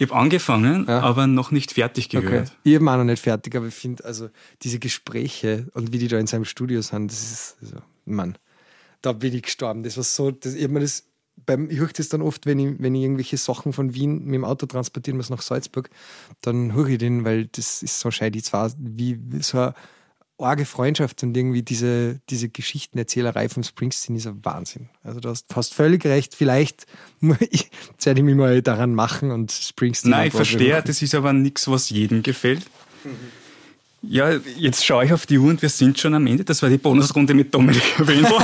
[0.00, 1.00] Ich habe angefangen, ja.
[1.00, 2.48] aber noch nicht fertig gehört.
[2.48, 2.56] Okay.
[2.64, 4.28] Ich habe auch noch nicht fertig, aber ich finde, also
[4.62, 7.76] diese Gespräche und wie die da in seinem Studio sind, das ist, also,
[8.06, 8.36] Mann,
[9.02, 9.84] da bin ich gestorben.
[9.84, 11.07] Das war so, das, ich habe das
[11.46, 14.34] beim, ich höre das dann oft, wenn ich, wenn ich irgendwelche Sachen von Wien mit
[14.34, 15.90] dem Auto transportieren muss nach Salzburg,
[16.40, 18.42] dann höre ich den, weil das ist so scheiße.
[18.42, 19.74] Zwar wie so eine
[20.38, 24.88] arge Freundschaft und irgendwie diese, diese Geschichtenerzählerei von Springsteen ist ein Wahnsinn.
[25.02, 26.34] Also du hast fast völlig recht.
[26.34, 26.86] Vielleicht
[27.20, 30.10] werde ich mich mal daran machen und Springsteen.
[30.10, 32.66] Nein, ich verstehe, das ist aber nichts, was jedem gefällt.
[33.04, 33.10] Mhm.
[34.00, 36.44] Ja, jetzt schaue ich auf die Uhr und wir sind schon am Ende.
[36.44, 38.32] Das war die Bonusrunde mit Dominik Wendel.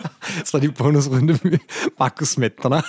[0.40, 1.60] das war die Bonusrunde mit
[1.98, 2.84] Markus Mettner.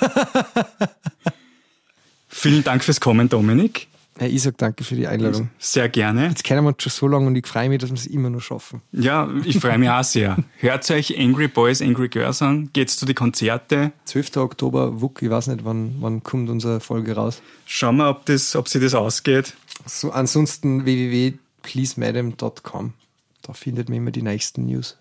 [2.28, 3.88] Vielen Dank fürs Kommen, Dominik.
[4.20, 5.50] Ja, ich sage danke für die Einladung.
[5.58, 6.28] Sehr gerne.
[6.28, 8.30] Jetzt kennen wir uns schon so lange und ich freue mich, dass wir es immer
[8.30, 8.82] noch schaffen.
[8.92, 10.38] Ja, ich freue mich auch sehr.
[10.58, 12.70] Hört euch Angry Boys, Angry Girls an.
[12.74, 13.94] Geht's zu den Konzerte.
[14.06, 14.38] 12.
[14.38, 17.42] Oktober, WUK, ich weiß nicht, wann, wann kommt unsere Folge raus.
[17.66, 19.56] Schauen wir, ob, das, ob sich das ausgeht.
[19.88, 22.94] So, ansonsten www.pleasemadam.com.
[23.42, 25.00] Da findet man immer die nächsten News.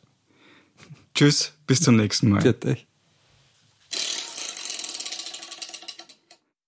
[1.14, 2.42] Tschüss, bis zum nächsten Mal.
[2.42, 2.76] Bitte.